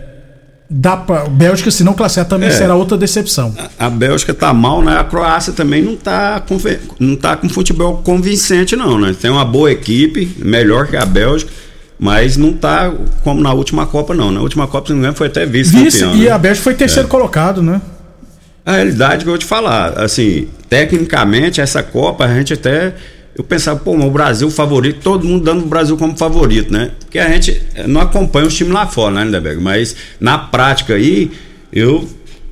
dá 0.70 0.98
pra, 0.98 1.26
Bélgica, 1.26 1.72
se 1.72 1.84
não 1.84 1.94
classificar, 1.94 2.28
também 2.28 2.50
É. 2.50 2.52
será 2.52 2.76
outra 2.76 2.98
decepção. 2.98 3.56
A 3.80 3.90
Bélgica 3.90 4.34
tá 4.34 4.54
mal, 4.54 4.82
né? 4.82 4.98
A 5.00 5.04
Croácia 5.04 5.54
também 5.54 5.82
não 5.82 5.96
tá, 5.96 6.42
com, 6.42 6.58
não 7.00 7.16
tá 7.16 7.36
com 7.38 7.48
futebol 7.50 7.98
convincente, 8.04 8.76
não, 8.76 9.00
né? 9.00 9.16
Tem 9.20 9.32
uma 9.32 9.46
boa 9.46 9.72
equipe, 9.72 10.36
melhor 10.40 10.88
que 10.88 10.98
a 10.98 11.06
Bélgica, 11.06 11.52
mas 12.00 12.36
não 12.38 12.52
tá 12.54 12.94
como 13.24 13.42
na 13.42 13.54
última 13.54 13.86
Copa, 13.86 14.14
não. 14.14 14.32
Na 14.32 14.42
última 14.42 14.68
Copa, 14.68 14.88
se 14.88 14.92
não 14.94 14.98
me 14.98 15.02
engano, 15.04 15.16
foi 15.18 15.28
até 15.28 15.46
Vice, 15.46 15.72
vice-campeão. 15.76 16.16
e 16.22 16.26
né? 16.26 16.32
a 16.32 16.38
Bélgica 16.38 16.64
foi 16.64 16.74
terceiro 16.74 17.08
É. 17.08 17.10
colocado, 17.12 17.62
né? 17.64 17.82
A 18.66 18.74
realidade 18.74 19.24
que 19.24 19.30
eu 19.30 19.32
vou 19.32 19.38
te 19.38 19.46
falar, 19.46 19.98
assim, 19.98 20.50
tecnicamente, 20.70 21.62
essa 21.62 21.82
Copa, 21.82 22.26
a 22.26 22.34
gente 22.36 22.54
até. 22.54 22.94
Eu 23.38 23.44
pensava, 23.44 23.80
pô, 23.80 23.92
o 23.96 24.10
Brasil 24.10 24.50
favorito, 24.50 25.00
todo 25.04 25.24
mundo 25.28 25.44
dando 25.44 25.64
o 25.64 25.68
Brasil 25.68 25.96
como 25.96 26.18
favorito, 26.18 26.74
né? 26.74 26.90
Porque 27.00 27.20
a 27.20 27.30
gente 27.30 27.62
não 27.86 28.02
acompanha 28.02 28.48
os 28.48 28.56
times 28.56 28.74
lá 28.74 28.88
fora, 28.88 29.14
né, 29.14 29.24
Lindeberg? 29.26 29.62
Mas 29.62 29.96
na 30.20 30.38
prática 30.40 30.96
aí, 30.96 31.30
eu. 31.72 32.08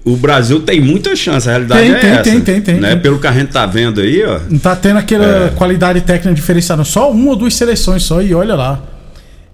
O 0.06 0.15
Brasil 0.15 0.60
tem 0.60 0.80
muita 0.80 1.15
chance, 1.15 1.50
a 1.50 1.54
realidade 1.54 1.82
Tem, 1.82 1.91
é 1.91 1.98
tem, 2.00 2.10
essa. 2.12 2.24
tem, 2.24 2.41
tem, 2.41 2.62
tem, 2.62 2.76
né? 2.80 2.89
tem. 2.91 3.00
Pelo 3.00 3.17
que 3.17 3.26
a 3.26 3.32
gente 3.32 3.48
tá 3.52 3.65
vendo 3.65 4.00
aí, 4.02 4.24
ó. 4.24 4.39
Não 4.48 4.60
tá 4.60 4.76
tendo 4.76 4.98
aquela 5.00 5.48
É. 5.48 5.50
qualidade 5.56 6.00
técnica 6.02 6.36
diferenciada. 6.36 6.84
Só 6.84 7.10
uma 7.12 7.32
ou 7.32 7.36
duas 7.36 7.56
seleções 7.56 8.04
só, 8.04 8.21
e 8.21 8.36
olha 8.36 8.54
lá. 8.54 8.84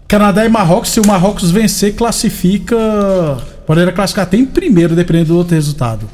Canadá 0.10 0.46
e 0.46 0.50
Marrocos, 0.50 0.90
se 0.90 1.00
o 1.00 1.08
Marrocos 1.08 1.50
vencer, 1.52 1.94
classifica. 1.96 2.76
Poderia 3.66 3.94
classificar 3.94 4.24
até 4.26 4.36
em 4.36 4.46
primeiro, 4.46 4.94
dependendo 4.94 5.28
do 5.30 5.38
outro 5.38 5.56
resultado. 5.56 6.10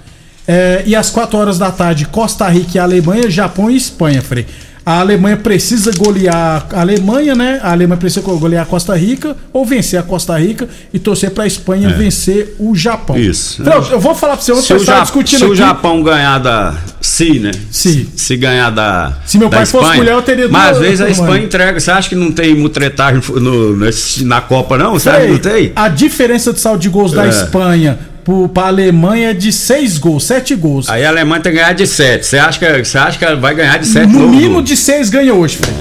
É, 0.47 0.83
e 0.85 0.95
às 0.95 1.09
4 1.09 1.35
horas 1.35 1.57
da 1.57 1.71
tarde, 1.71 2.05
Costa 2.05 2.47
Rica 2.47 2.71
e 2.75 2.79
Alemanha, 2.79 3.29
Japão 3.31 3.71
e 3.71 3.75
Espanha, 3.75 4.21
Frei. 4.21 4.45
A 4.89 5.01
Alemanha 5.01 5.35
precisa 5.35 5.91
golear 5.97 6.65
a 6.71 6.79
Alemanha, 6.79 7.35
né? 7.35 7.59
A 7.61 7.73
Alemanha 7.73 7.97
precisa 7.99 8.21
golear 8.21 8.63
a 8.63 8.65
Costa 8.65 8.95
Rica 8.95 9.35
ou 9.51 9.65
vencer 9.65 9.99
a 9.99 10.03
Costa 10.03 10.37
Rica 10.39 10.65
e 10.93 10.97
torcer 10.97 11.31
pra 11.31 11.45
Espanha 11.45 11.89
É. 11.89 11.91
vencer 11.91 12.55
o 12.57 12.73
Japão. 12.73 13.17
Isso. 13.17 13.61
Eu 13.91 13.99
vou 13.99 14.15
falar 14.15 14.37
pra 14.37 14.45
você, 14.45 14.53
ontem 14.53 14.73
o, 14.73 14.77
estava 14.77 14.99
Ja- 14.99 15.03
discutindo 15.03 15.39
se 15.39 15.43
o 15.43 15.47
aqui. 15.47 15.57
Japão 15.57 16.01
ganhar 16.01 16.37
da. 16.39 16.73
Se, 17.01 17.37
né? 17.37 17.51
Se. 17.69 18.07
Se 18.15 18.37
ganhar 18.37 18.69
da. 18.69 19.11
Se 19.25 19.37
meu 19.37 19.49
da 19.49 19.57
pai 19.57 19.65
fosse 19.65 19.83
Espanha, 19.83 20.01
mulher, 20.01 20.13
eu 20.15 20.21
teria 20.21 20.47
Mas 20.47 20.77
às 20.77 20.81
vezes 20.81 21.01
a. 21.01 21.09
Espanha 21.09 21.43
entrega. 21.43 21.77
Você 21.81 21.91
acha 21.91 22.07
que 22.07 22.15
não 22.15 22.31
tem 22.31 22.55
mutretagem 22.55 23.21
no, 23.41 23.75
nesse- 23.75 24.23
na 24.23 24.39
Copa, 24.39 24.77
não? 24.77 24.93
Você 24.93 25.09
acha 25.09 25.25
que 25.25 25.31
não 25.33 25.37
tem? 25.37 25.73
A 25.75 25.89
diferença 25.89 26.53
de 26.53 26.61
saldo 26.61 26.79
de 26.79 26.87
gols 26.87 27.11
da 27.11 27.25
É. 27.25 27.29
Espanha 27.29 27.99
pro, 28.27 28.49
pra 28.49 28.67
Alemanha 28.67 29.29
é 29.29 29.33
de 29.33 29.53
6 29.53 29.97
gols, 29.97 30.25
7 30.25 30.53
gols. 30.55 30.89
Aí 30.89 31.05
a 31.05 31.09
Alemanha 31.09 31.41
tem 31.41 31.53
que 31.53 31.57
ganhar 31.59 31.71
de 31.71 31.87
7. 31.87 32.25
Você 32.25 32.37
acha 32.37 32.59
que, 32.59 32.83
você 32.83 32.97
acha 32.97 33.17
que 33.17 33.35
vai 33.37 33.55
ganhar 33.55 33.79
de 33.79 33.87
7 33.87 34.11
no 34.11 34.27
mínimo 34.27 34.61
de 34.61 34.75
6 34.75 35.09
ganha 35.09 35.33
hoje, 35.33 35.55
Frei. 35.55 35.73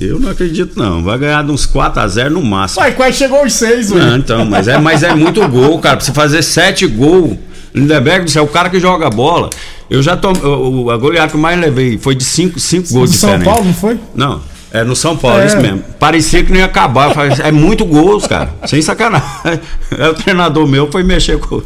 Eu 0.00 0.18
não 0.18 0.30
acredito, 0.30 0.78
não. 0.78 1.02
Vai 1.04 1.18
ganhar 1.18 1.44
de 1.44 1.50
uns 1.52 1.66
4x0 1.66 2.30
no 2.30 2.42
máximo. 2.42 2.80
Uai, 2.80 2.92
quase 2.92 3.18
chegou 3.18 3.40
aos 3.40 3.52
6, 3.52 3.90
Não, 3.90 4.16
então, 4.16 4.46
mas 4.46 4.66
é, 4.66 4.78
mas 4.78 5.02
é 5.02 5.14
muito 5.14 5.46
gol, 5.48 5.78
cara. 5.78 5.98
Pra 5.98 6.06
você 6.06 6.12
fazer 6.12 6.42
7 6.42 6.86
gols. 6.86 7.36
Lindeberg, 7.74 8.30
você 8.30 8.38
é 8.38 8.42
o 8.42 8.46
cara 8.46 8.68
que 8.70 8.80
joga 8.80 9.08
bola. 9.10 9.48
Eu 9.90 10.02
já 10.02 10.14
o- 10.14 10.90
A 10.90 10.96
goleada 10.96 11.28
que 11.28 11.36
eu 11.36 11.40
mais 11.40 11.58
levei 11.60 11.98
foi 11.98 12.14
de 12.14 12.24
5 12.24 12.58
gols 12.90 13.10
Do 13.10 13.16
São 13.16 13.30
diferentes. 13.30 13.44
Paulo, 13.44 13.64
não 13.66 13.74
foi? 13.74 13.98
Não, 14.14 14.40
é 14.72 14.82
no 14.84 14.96
São 14.96 15.16
Paulo, 15.16 15.40
É. 15.40 15.46
isso 15.46 15.56
mesmo. 15.58 15.82
Parecia 15.98 16.42
que 16.44 16.50
não 16.50 16.58
ia 16.58 16.64
acabar. 16.64 17.12
É 17.44 17.52
muito 17.52 17.84
gols, 17.84 18.26
cara. 18.26 18.50
Sem 18.66 18.80
sacanagem. 18.82 19.26
É 19.98 20.08
o 20.08 20.14
treinador 20.14 20.66
meu 20.66 20.90
foi 20.90 21.02
mexer 21.02 21.38
com 21.38 21.60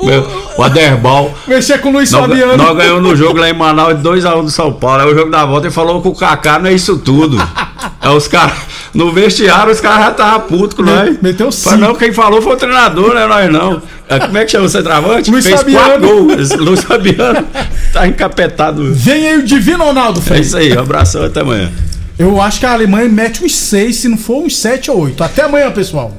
meu- 0.00 0.26
o 0.56 0.62
Aderbal. 0.62 1.34
Mexer 1.48 1.78
com 1.80 1.88
o 1.88 1.92
Luiz 1.92 2.10
Nós, 2.12 2.20
Fabiano. 2.26 2.56
nós 2.56 2.76
ganhamos 2.76 3.02
no 3.02 3.16
jogo 3.16 3.38
lá 3.40 3.50
em 3.50 3.52
Manaus 3.52 3.96
de 3.96 4.02
2x1 4.02 4.44
do 4.44 4.50
São 4.50 4.72
Paulo. 4.72 5.02
Aí 5.02 5.12
o 5.12 5.14
jogo 5.16 5.30
da 5.30 5.44
volta 5.44 5.66
ele 5.66 5.74
falou 5.74 6.00
que 6.00 6.06
o 6.06 6.14
Kaká 6.14 6.60
não 6.60 6.70
é 6.70 6.72
isso 6.72 6.96
tudo. 6.98 7.36
Aí 8.00 8.16
os 8.16 8.28
caras, 8.28 8.54
no 8.94 9.10
vestiário, 9.12 9.72
os 9.72 9.80
caras 9.80 10.04
já 10.04 10.10
estavam 10.12 10.40
putos 10.42 10.74
com 10.76 10.82
nós. 10.84 11.16
Meteu 11.20 11.50
Falei, 11.50 11.80
não, 11.80 11.94
quem 11.96 12.12
falou 12.12 12.40
foi 12.40 12.52
o 12.52 12.56
treinador, 12.56 13.12
né? 13.14 13.26
Nós 13.26 13.50
não. 13.52 13.82
É, 14.08 14.18
Como 14.20 14.38
é 14.38 14.44
que 14.44 14.52
chama 14.52 14.66
o 14.66 14.68
centroavante? 14.68 15.30
Luiz 15.32 15.44
Fez 15.44 15.60
Fabiano. 15.62 16.06
gols. 16.06 16.50
Luiz 16.56 16.82
Fabiano 16.84 17.44
tá 17.92 18.06
encapetado. 18.06 18.94
Vem 18.94 19.26
aí 19.26 19.38
o 19.38 19.42
Divino 19.42 19.82
Ronaldo, 19.84 20.20
É 20.20 20.22
Frei. 20.22 20.40
isso 20.42 20.56
aí, 20.56 20.76
um 20.76 20.80
abração 20.80 21.24
até 21.24 21.40
amanhã. 21.40 21.72
Eu 22.16 22.40
acho 22.40 22.60
que 22.60 22.66
a 22.66 22.72
Alemanha 22.72 23.08
mete 23.08 23.44
uns 23.44 23.56
6, 23.56 23.96
se 23.96 24.08
não 24.08 24.16
for 24.16 24.44
uns 24.44 24.56
7 24.56 24.90
ou 24.90 25.00
8. 25.00 25.24
Até 25.24 25.42
amanhã, 25.42 25.70
pessoal. 25.72 26.12